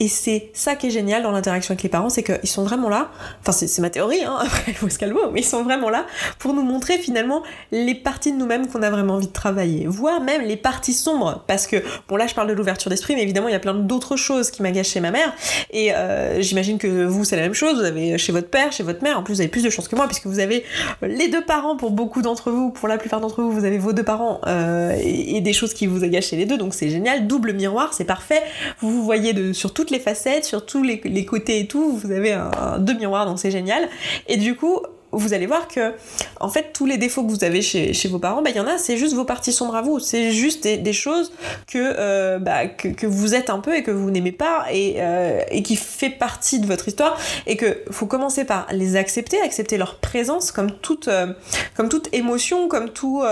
et 0.00 0.08
c'est 0.08 0.50
ça 0.54 0.76
qui 0.76 0.86
est 0.86 0.90
génial 0.90 1.22
dans 1.22 1.30
l'interaction 1.30 1.72
avec 1.72 1.82
les 1.82 1.90
parents, 1.90 2.08
c'est 2.08 2.22
qu'ils 2.22 2.48
sont 2.48 2.64
vraiment 2.64 2.88
là, 2.88 3.10
enfin 3.40 3.52
c'est 3.52 3.82
ma 3.82 3.90
théorie, 3.90 4.24
hein, 4.24 4.38
après 4.40 4.64
il 4.68 4.74
faut 4.74 4.88
se 4.88 4.98
calmer, 4.98 5.20
mais 5.30 5.40
ils 5.40 5.46
sont 5.46 5.62
vraiment 5.62 5.90
là 5.90 6.06
pour 6.38 6.54
nous 6.54 6.62
montrer 6.62 6.96
finalement 6.96 7.42
les 7.70 7.94
parties 7.94 8.32
de 8.32 8.38
nous-mêmes 8.38 8.68
qu'on 8.68 8.82
a 8.82 8.88
vraiment 8.88 9.16
envie 9.16 9.26
de 9.26 9.32
travailler, 9.32 9.86
voire 9.86 10.22
même 10.22 10.40
les 10.40 10.56
parties 10.56 10.94
sombres, 10.94 11.44
parce 11.46 11.66
que, 11.66 11.84
bon 12.08 12.16
là 12.16 12.26
je 12.26 12.34
parle 12.34 12.48
de 12.48 12.54
l'ouverture 12.54 12.88
d'esprit, 12.88 13.14
mais 13.14 13.22
évidemment 13.22 13.48
il 13.48 13.52
y 13.52 13.56
a 13.56 13.60
plein 13.60 13.74
d'autres 13.74 14.16
choses 14.16 14.50
qui 14.50 14.62
m'agacent 14.62 14.88
chez 14.88 15.00
ma 15.00 15.10
mère, 15.10 15.34
et 15.70 15.94
euh, 15.94 16.40
j'imagine 16.40 16.78
que 16.78 17.04
vous 17.04 17.26
c'est 17.26 17.36
la 17.36 17.42
même 17.42 17.52
chose, 17.52 17.78
vous 17.78 17.84
avez 17.84 18.16
chez 18.16 18.32
votre 18.32 18.48
père, 18.48 18.72
chez 18.72 18.84
votre 18.84 19.02
mère, 19.02 19.18
en 19.18 19.22
plus 19.22 19.34
vous 19.34 19.40
avez 19.42 19.50
plus 19.50 19.64
de 19.64 19.70
chance 19.70 19.86
que 19.86 19.96
moi, 19.96 20.06
puisque 20.06 20.26
vous 20.26 20.38
avez 20.38 20.64
les 21.02 21.28
deux 21.28 21.44
parents 21.44 21.76
pour 21.76 21.90
beaucoup 21.90 22.22
d'entre 22.22 22.50
vous, 22.50 22.70
pour 22.70 22.88
la 22.88 22.96
plupart 22.96 23.20
d'entre 23.20 23.42
vous, 23.42 23.52
vous 23.52 23.66
avez 23.66 23.76
vos 23.76 23.92
deux 23.92 24.02
parents, 24.02 24.40
euh, 24.46 24.96
et, 24.98 25.36
et 25.36 25.40
des 25.42 25.52
choses 25.52 25.74
qui 25.74 25.81
vous 25.86 26.04
agacent 26.04 26.26
chez 26.26 26.36
les 26.36 26.46
deux, 26.46 26.58
donc 26.58 26.74
c'est 26.74 26.90
génial, 26.90 27.26
double 27.26 27.52
miroir, 27.52 27.94
c'est 27.94 28.04
parfait. 28.04 28.42
Vous 28.80 29.04
voyez 29.04 29.52
sur 29.52 29.72
toutes 29.72 29.90
les 29.90 30.00
facettes, 30.00 30.44
sur 30.44 30.64
tous 30.64 30.82
les, 30.82 31.24
côtés 31.24 31.60
et 31.60 31.66
tout, 31.66 31.96
vous 31.96 32.10
avez 32.10 32.32
un, 32.32 32.50
un 32.60 32.78
deux 32.78 32.94
miroirs, 32.94 33.26
donc 33.26 33.38
c'est 33.38 33.50
génial. 33.50 33.88
Et 34.28 34.36
du 34.36 34.54
coup, 34.56 34.80
vous 35.12 35.34
allez 35.34 35.46
voir 35.46 35.68
que, 35.68 35.92
en 36.40 36.48
fait, 36.48 36.72
tous 36.72 36.86
les 36.86 36.96
défauts 36.96 37.22
que 37.22 37.30
vous 37.30 37.44
avez 37.44 37.62
chez, 37.62 38.08
vos 38.08 38.18
parents, 38.18 38.42
bah, 38.42 38.50
il 38.50 38.56
y 38.56 38.60
en 38.60 38.66
a, 38.66 38.78
c'est 38.78 38.96
juste 38.96 39.14
vos 39.14 39.24
parties 39.24 39.52
sombres 39.52 39.76
à 39.76 39.82
vous. 39.82 39.98
C'est 39.98 40.32
juste 40.32 40.64
des, 40.64 40.92
choses 40.92 41.32
que, 41.66 41.78
euh, 41.78 42.38
bah, 42.38 42.66
que, 42.66 42.88
que, 42.88 43.06
vous 43.06 43.34
êtes 43.34 43.50
un 43.50 43.58
peu 43.58 43.76
et 43.76 43.82
que 43.82 43.90
vous 43.90 44.10
n'aimez 44.10 44.32
pas 44.32 44.66
et, 44.72 44.96
euh, 44.98 45.40
et 45.50 45.62
qui 45.62 45.76
fait 45.76 46.10
partie 46.10 46.60
de 46.60 46.66
votre 46.66 46.88
histoire 46.88 47.18
et 47.46 47.56
que 47.56 47.82
faut 47.90 48.06
commencer 48.06 48.44
par 48.44 48.66
les 48.72 48.96
accepter, 48.96 49.40
accepter 49.40 49.78
leur 49.78 49.98
présence 49.98 50.50
comme 50.50 50.70
toute, 50.70 51.08
euh, 51.08 51.32
comme 51.76 51.88
toute 51.88 52.08
émotion, 52.12 52.68
comme, 52.68 52.90
tout, 52.90 53.22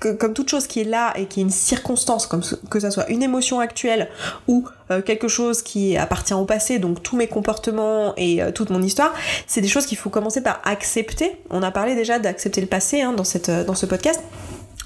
comme 0.00 0.34
toute 0.34 0.48
chose 0.48 0.66
qui 0.66 0.80
est 0.80 0.84
là 0.84 1.12
et 1.16 1.26
qui 1.26 1.40
est 1.40 1.42
une 1.42 1.50
circonstance, 1.50 2.26
comme 2.26 2.42
que 2.70 2.80
ça 2.80 2.90
soit 2.90 3.08
une 3.08 3.22
émotion 3.22 3.60
actuelle 3.60 4.08
ou 4.48 4.64
quelque 5.00 5.28
chose 5.28 5.62
qui 5.62 5.96
appartient 5.96 6.34
au 6.34 6.44
passé, 6.44 6.78
donc 6.78 7.02
tous 7.02 7.16
mes 7.16 7.26
comportements 7.26 8.14
et 8.16 8.40
toute 8.54 8.70
mon 8.70 8.82
histoire, 8.82 9.12
c'est 9.46 9.60
des 9.60 9.68
choses 9.68 9.86
qu'il 9.86 9.98
faut 9.98 10.10
commencer 10.10 10.42
par 10.42 10.60
accepter. 10.64 11.32
On 11.50 11.62
a 11.62 11.70
parlé 11.70 11.94
déjà 11.94 12.18
d'accepter 12.18 12.60
le 12.60 12.66
passé 12.66 13.02
hein, 13.02 13.12
dans, 13.12 13.24
cette, 13.24 13.50
dans 13.50 13.74
ce 13.74 13.86
podcast. 13.86 14.20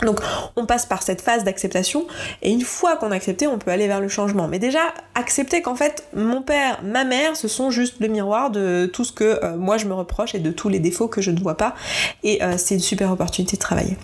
Donc 0.03 0.21
on 0.57 0.67
passe 0.67 0.85
par 0.87 1.03
cette 1.03 1.21
phase 1.21 1.45
d'acceptation 1.45 2.07
et 2.43 2.53
une 2.53 2.63
fois 2.63 2.97
qu'on 2.97 3.11
a 3.11 3.15
accepté, 3.15 3.47
on 3.47 3.59
peut 3.59 3.71
aller 3.71 3.87
vers 3.87 4.01
le 4.01 4.09
changement. 4.09 4.47
Mais 4.49 4.59
déjà, 4.59 4.93
accepter 5.15 5.63
qu'en 5.63 5.75
fait, 5.75 6.05
mon 6.15 6.43
père, 6.43 6.81
ma 6.83 7.05
mère, 7.05 7.37
ce 7.37 7.49
sont 7.49 7.71
juste 7.71 7.97
le 8.01 8.09
miroir 8.09 8.51
de 8.51 8.91
tout 8.93 9.05
ce 9.05 9.13
que 9.13 9.41
euh, 9.43 9.57
moi 9.57 9.79
je 9.79 9.87
me 9.87 9.95
reproche 9.95 10.35
et 10.35 10.39
de 10.39 10.51
tous 10.51 10.69
les 10.69 10.79
défauts 10.79 11.09
que 11.09 11.21
je 11.21 11.31
ne 11.31 11.41
vois 11.41 11.57
pas. 11.57 11.75
Et 12.23 12.43
euh, 12.43 12.55
c'est 12.59 12.75
une 12.75 12.81
super 12.81 13.11
opportunité 13.11 13.57
de 13.57 13.61
travailler. 13.61 13.97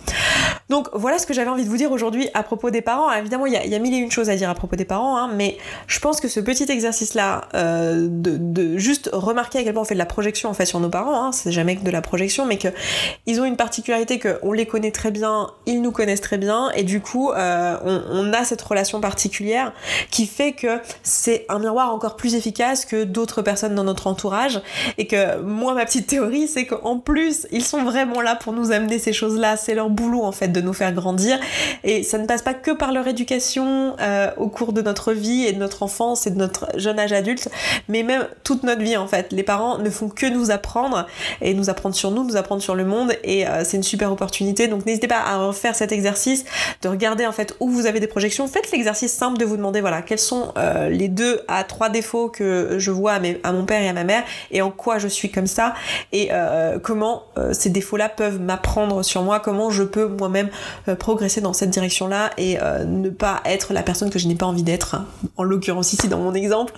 Donc 0.71 0.89
voilà 0.95 1.19
ce 1.19 1.27
que 1.27 1.35
j'avais 1.35 1.51
envie 1.51 1.65
de 1.65 1.69
vous 1.69 1.77
dire 1.77 1.93
aujourd'hui 1.93 2.29
à 2.33 2.43
propos 2.43 2.71
des 2.71 2.81
parents. 2.81 3.13
évidemment, 3.13 3.45
il 3.45 3.53
y, 3.53 3.75
a, 3.75 3.79
mille 3.79 3.93
et 3.93 3.99
une 3.99 4.11
choses 4.11 4.31
à 4.31 4.37
dire 4.37 4.49
à 4.49 4.55
propos 4.55 4.77
des 4.77 4.87
parents, 4.87 5.19
hein, 5.19 5.31
mais 5.35 5.59
je 5.87 6.01
pense 6.01 6.21
que 6.21 6.29
ce 6.29 6.41
petit 6.41 6.71
exercice-là, 6.71 7.43
euh, 7.55 8.07
de, 8.09 8.79
juste 8.79 9.11
remarquer 9.13 9.59
à 9.59 9.65
quel 9.65 9.75
point 9.75 9.83
on 9.83 9.85
fait 9.85 9.95
de 9.95 9.99
la 9.99 10.07
projection 10.07 10.49
en 10.49 10.55
fait 10.55 10.65
sur 10.65 10.81
nos 10.81 10.89
parents, 10.89 11.27
hein, 11.27 11.33
c'est 11.33 11.53
jamais 11.53 11.77
que 11.77 11.83
de 11.83 11.91
la 11.91 12.01
projection, 12.01 12.47
mais 12.47 12.57
qu'ils 12.57 13.41
ont 13.41 13.45
une 13.45 13.57
particularité 13.57 14.19
qu'on 14.19 14.53
les 14.53 14.65
connaît 14.65 14.93
très 14.93 15.11
bien, 15.11 15.51
ils 15.67 15.82
nous 15.83 15.92
connaissent 15.92 16.21
très 16.21 16.38
bien 16.38 16.71
et 16.71 16.83
du 16.83 17.01
coup 17.01 17.31
euh, 17.31 17.77
on, 18.11 18.33
a 18.33 18.45
cette 18.45 18.62
relation 18.62 19.01
particulière 19.01 19.73
qui 20.11 20.27
fait 20.27 20.53
que 20.53 20.81
c'est 21.03 21.45
un 21.49 21.59
miroir 21.59 21.92
encore 21.92 22.16
plus 22.16 22.35
efficace 22.35 22.85
que 22.85 23.05
d'autres 23.05 23.42
personnes 23.42 23.75
dans 23.75 23.85
notre 23.85 24.07
entourage 24.07 24.61
et 24.97 25.07
que 25.07 25.40
moi 25.40 25.75
ma 25.75 25.85
petite 25.85 26.07
théorie 26.07 26.49
c'est 26.49 26.66
qu'en 26.66 26.99
plus 26.99 27.47
ils 27.51 27.64
sont 27.64 27.83
vraiment 27.83 28.21
là 28.21 28.37
pour 28.37 28.53
nous 28.53 28.73
amener 28.73 28.99
ces 28.99 29.12
choses 29.12 29.38
là 29.38 29.57
c'est 29.57 29.75
leur 29.75 29.90
boulot 29.90 30.23
en 30.23 30.33
fait 30.33 30.49
de 30.49 30.61
nous 30.61 30.73
faire 30.73 30.92
grandir 30.92 31.38
et 31.85 32.03
ça 32.03 32.18
ne 32.18 32.27
passe 32.27 32.42
pas 32.42 32.55
que 32.55 32.71
par 32.71 32.92
leur 32.92 33.07
éducation 33.07 33.97
euh, 34.01 34.31
au 34.37 34.49
cours 34.49 34.73
de 34.73 34.83
notre 34.83 35.12
vie 35.12 35.45
et 35.45 35.53
de 35.53 35.59
notre 35.59 35.83
enfance 35.83 36.27
et 36.27 36.31
de 36.31 36.37
notre 36.37 36.66
jeune 36.77 36.99
âge 36.99 37.12
adulte 37.12 37.49
mais 37.88 38.03
même 38.03 38.27
toute 38.45 38.62
notre 38.62 38.83
vie 38.83 38.97
en 38.97 39.07
fait. 39.07 39.33
Les 39.33 39.42
parents 39.42 39.79
ne 39.79 39.90
font 39.90 40.09
que 40.09 40.27
nous 40.27 40.51
apprendre 40.51 41.07
et 41.40 41.55
nous 41.55 41.71
apprendre 41.71 41.95
sur 41.95 42.11
nous 42.11 42.25
nous 42.25 42.37
apprendre 42.37 42.62
sur 42.62 42.75
le 42.75 42.85
monde 42.85 43.12
et 43.25 43.47
euh, 43.47 43.64
c'est 43.64 43.77
une 43.77 43.83
super 43.83 44.12
opportunité. 44.12 44.68
Donc 44.68 44.87
n'hésitez 44.87 45.09
pas 45.09 45.21
à 45.21 45.38
refaire 45.38 45.72
cet 45.75 45.93
exercice, 45.93 46.45
de 46.83 46.89
regarder 46.89 47.27
en 47.27 47.33
fait 47.33 47.55
où 47.61 47.69
vous 47.69 47.87
avez 47.87 48.01
des 48.01 48.07
projections. 48.07 48.47
Faites 48.49 48.71
l'exercice 48.71 49.13
simple 49.13 49.39
de 49.39 49.45
vous 49.45 49.57
demander 49.57 49.81
voilà 49.81 50.03
quels 50.03 50.19
sont 50.19 50.53
euh, 50.57 50.89
les 50.89 51.09
deux 51.09 51.41
à 51.49 51.65
trois 51.65 51.89
défauts 51.89 52.29
que 52.29 52.77
je 52.79 52.91
vois 52.91 53.15
à, 53.43 53.53
mon 53.53 53.65
père 53.65 53.83
et 53.83 53.89
à 53.89 53.93
ma 53.93 54.05
mère 54.05 54.25
et 54.51 54.63
en 54.63 54.71
quoi 54.71 54.99
je 54.99 55.09
suis 55.09 55.31
comme 55.31 55.47
ça 55.47 55.75
et 56.13 56.29
euh, 56.33 56.79
comment 56.79 57.25
euh, 57.39 57.53
ces 57.53 57.71
défauts-là 57.71 58.09
peuvent 58.09 58.41
m'apprendre 58.41 59.03
sur 59.03 59.23
moi, 59.23 59.41
comment 59.41 59.71
je 59.71 59.83
peux 59.83 60.07
moi-même 60.07 60.51
progresser 60.99 61.41
dans 61.41 61.53
cette 61.53 61.71
direction-là 61.71 62.31
et 62.39 62.59
ne 62.87 63.11
pas 63.11 63.41
être 63.45 63.73
la 63.73 63.83
personne 63.83 64.11
que 64.11 64.19
je 64.19 64.29
n'ai 64.29 64.35
pas 64.35 64.47
envie 64.47 64.63
d'être. 64.63 64.97
En 65.37 65.43
l'occurrence 65.43 65.93
ici 65.93 66.09
dans 66.09 66.19
mon 66.19 66.35
exemple, 66.35 66.75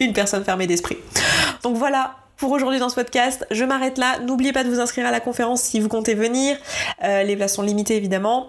une 0.00 0.12
personne 0.12 0.44
fermée 0.44 0.66
d'esprit. 0.66 0.98
Donc 1.62 1.76
voilà, 1.76 2.14
pour 2.36 2.50
aujourd'hui 2.52 2.78
dans 2.78 2.88
ce 2.88 2.94
podcast. 2.94 3.46
Je 3.50 3.64
m'arrête 3.64 3.98
là. 3.98 4.18
N'oubliez 4.20 4.52
pas 4.52 4.64
de 4.64 4.68
vous 4.68 4.80
inscrire 4.80 5.06
à 5.06 5.10
la 5.10 5.20
conférence 5.20 5.62
si 5.62 5.80
vous 5.80 5.88
comptez 5.88 6.14
venir. 6.14 6.56
Euh, 7.02 7.22
les 7.22 7.36
places 7.36 7.54
sont 7.54 7.62
limitées 7.62 7.96
évidemment. 7.96 8.48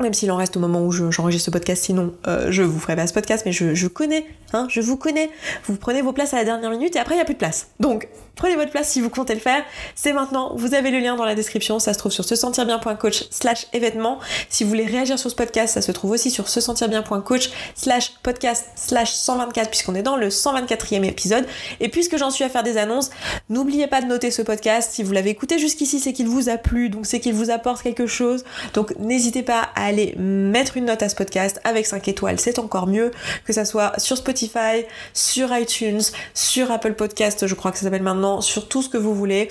Même 0.00 0.14
s'il 0.14 0.30
en 0.32 0.36
reste 0.36 0.56
au 0.56 0.60
moment 0.60 0.80
où 0.80 0.90
j'enregistre 0.90 1.46
ce 1.46 1.50
podcast, 1.50 1.84
sinon 1.84 2.14
euh, 2.26 2.46
je 2.50 2.62
vous 2.62 2.80
ferai 2.80 2.96
pas 2.96 3.06
ce 3.06 3.12
podcast, 3.12 3.44
mais 3.44 3.52
je, 3.52 3.86
connais, 3.86 4.26
hein, 4.52 4.66
je 4.70 4.80
vous 4.80 4.96
connais. 4.96 5.30
Vous 5.66 5.76
prenez 5.76 6.00
vos 6.00 6.12
places 6.12 6.32
à 6.32 6.38
la 6.38 6.44
dernière 6.44 6.70
minute 6.70 6.96
et 6.96 6.98
après 6.98 7.14
il 7.14 7.18
n'y 7.18 7.22
a 7.22 7.26
plus 7.26 7.34
de 7.34 7.38
place. 7.38 7.68
Donc 7.78 8.08
Prenez 8.34 8.56
votre 8.56 8.70
place 8.70 8.88
si 8.88 9.00
vous 9.00 9.10
comptez 9.10 9.34
le 9.34 9.40
faire. 9.40 9.62
C'est 9.94 10.12
maintenant. 10.12 10.52
Vous 10.56 10.74
avez 10.74 10.90
le 10.90 10.98
lien 11.00 11.16
dans 11.16 11.24
la 11.24 11.34
description. 11.34 11.78
Ça 11.78 11.92
se 11.92 11.98
trouve 11.98 12.12
sur 12.12 12.24
se 12.24 12.34
sentir 12.34 12.64
bien.coach 12.64 13.24
slash 13.30 13.66
événement. 13.72 14.18
Si 14.48 14.64
vous 14.64 14.70
voulez 14.70 14.86
réagir 14.86 15.18
sur 15.18 15.30
ce 15.30 15.36
podcast, 15.36 15.74
ça 15.74 15.82
se 15.82 15.92
trouve 15.92 16.12
aussi 16.12 16.30
sur 16.30 16.48
se 16.48 16.60
sentir 16.60 16.88
bien.coach 16.88 17.50
slash 17.74 18.14
podcast 18.22 18.66
slash 18.74 19.12
124 19.12 19.68
puisqu'on 19.68 19.94
est 19.94 20.02
dans 20.02 20.16
le 20.16 20.28
124e 20.28 21.04
épisode. 21.04 21.46
Et 21.80 21.88
puisque 21.88 22.16
j'en 22.16 22.30
suis 22.30 22.44
à 22.44 22.48
faire 22.48 22.62
des 22.62 22.78
annonces, 22.78 23.10
n'oubliez 23.50 23.86
pas 23.86 24.00
de 24.00 24.06
noter 24.06 24.30
ce 24.30 24.40
podcast. 24.40 24.92
Si 24.92 25.02
vous 25.02 25.12
l'avez 25.12 25.30
écouté 25.30 25.58
jusqu'ici, 25.58 26.00
c'est 26.00 26.14
qu'il 26.14 26.26
vous 26.26 26.48
a 26.48 26.56
plu. 26.56 26.88
Donc 26.88 27.04
c'est 27.04 27.20
qu'il 27.20 27.34
vous 27.34 27.50
apporte 27.50 27.82
quelque 27.82 28.06
chose. 28.06 28.44
Donc 28.72 28.94
n'hésitez 28.98 29.42
pas 29.42 29.68
à 29.74 29.81
aller 29.84 30.14
mettre 30.18 30.76
une 30.76 30.86
note 30.86 31.02
à 31.02 31.08
ce 31.08 31.14
podcast 31.14 31.60
avec 31.64 31.86
5 31.86 32.06
étoiles. 32.08 32.38
C'est 32.38 32.58
encore 32.58 32.86
mieux 32.86 33.10
que 33.44 33.52
ça 33.52 33.64
soit 33.64 33.98
sur 33.98 34.16
Spotify, 34.16 34.84
sur 35.14 35.56
iTunes, 35.56 36.02
sur 36.34 36.70
Apple 36.70 36.94
Podcast, 36.94 37.46
je 37.46 37.54
crois 37.54 37.70
que 37.72 37.78
ça 37.78 37.84
s'appelle 37.84 38.02
maintenant 38.02 38.40
sur 38.40 38.68
tout 38.68 38.82
ce 38.82 38.88
que 38.88 38.98
vous 38.98 39.14
voulez 39.14 39.48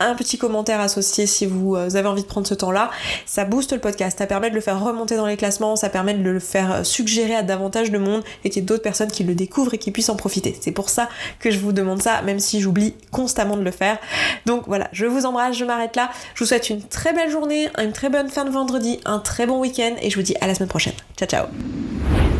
un 0.00 0.14
petit 0.14 0.38
commentaire 0.38 0.80
associé 0.80 1.26
si 1.26 1.46
vous 1.46 1.76
euh, 1.76 1.94
avez 1.94 2.08
envie 2.08 2.22
de 2.22 2.26
prendre 2.26 2.46
ce 2.46 2.54
temps-là. 2.54 2.90
Ça 3.26 3.44
booste 3.44 3.72
le 3.72 3.78
podcast, 3.78 4.18
ça 4.18 4.26
permet 4.26 4.50
de 4.50 4.54
le 4.54 4.60
faire 4.60 4.82
remonter 4.82 5.16
dans 5.16 5.26
les 5.26 5.36
classements, 5.36 5.76
ça 5.76 5.88
permet 5.88 6.14
de 6.14 6.28
le 6.28 6.40
faire 6.40 6.72
euh, 6.72 6.84
suggérer 6.84 7.34
à 7.34 7.42
davantage 7.42 7.90
de 7.90 7.98
monde 7.98 8.22
et 8.44 8.50
qu'il 8.50 8.62
y 8.62 8.64
ait 8.64 8.66
d'autres 8.66 8.82
personnes 8.82 9.10
qui 9.10 9.24
le 9.24 9.34
découvrent 9.34 9.74
et 9.74 9.78
qui 9.78 9.90
puissent 9.90 10.08
en 10.08 10.16
profiter. 10.16 10.56
C'est 10.60 10.72
pour 10.72 10.88
ça 10.88 11.08
que 11.40 11.50
je 11.50 11.58
vous 11.58 11.72
demande 11.72 12.02
ça, 12.02 12.22
même 12.22 12.38
si 12.38 12.60
j'oublie 12.60 12.94
constamment 13.10 13.56
de 13.56 13.62
le 13.62 13.70
faire. 13.70 13.98
Donc 14.46 14.64
voilà, 14.66 14.88
je 14.92 15.06
vous 15.06 15.26
embrasse, 15.26 15.56
je 15.56 15.64
m'arrête 15.64 15.96
là. 15.96 16.10
Je 16.34 16.44
vous 16.44 16.48
souhaite 16.48 16.70
une 16.70 16.82
très 16.82 17.12
belle 17.12 17.30
journée, 17.30 17.68
une 17.78 17.92
très 17.92 18.08
bonne 18.08 18.28
fin 18.28 18.44
de 18.44 18.50
vendredi, 18.50 19.00
un 19.04 19.18
très 19.18 19.46
bon 19.46 19.60
week-end 19.60 19.94
et 20.00 20.10
je 20.10 20.16
vous 20.16 20.22
dis 20.22 20.36
à 20.40 20.46
la 20.46 20.54
semaine 20.54 20.68
prochaine. 20.68 20.94
Ciao 21.16 21.28
ciao 21.28 21.97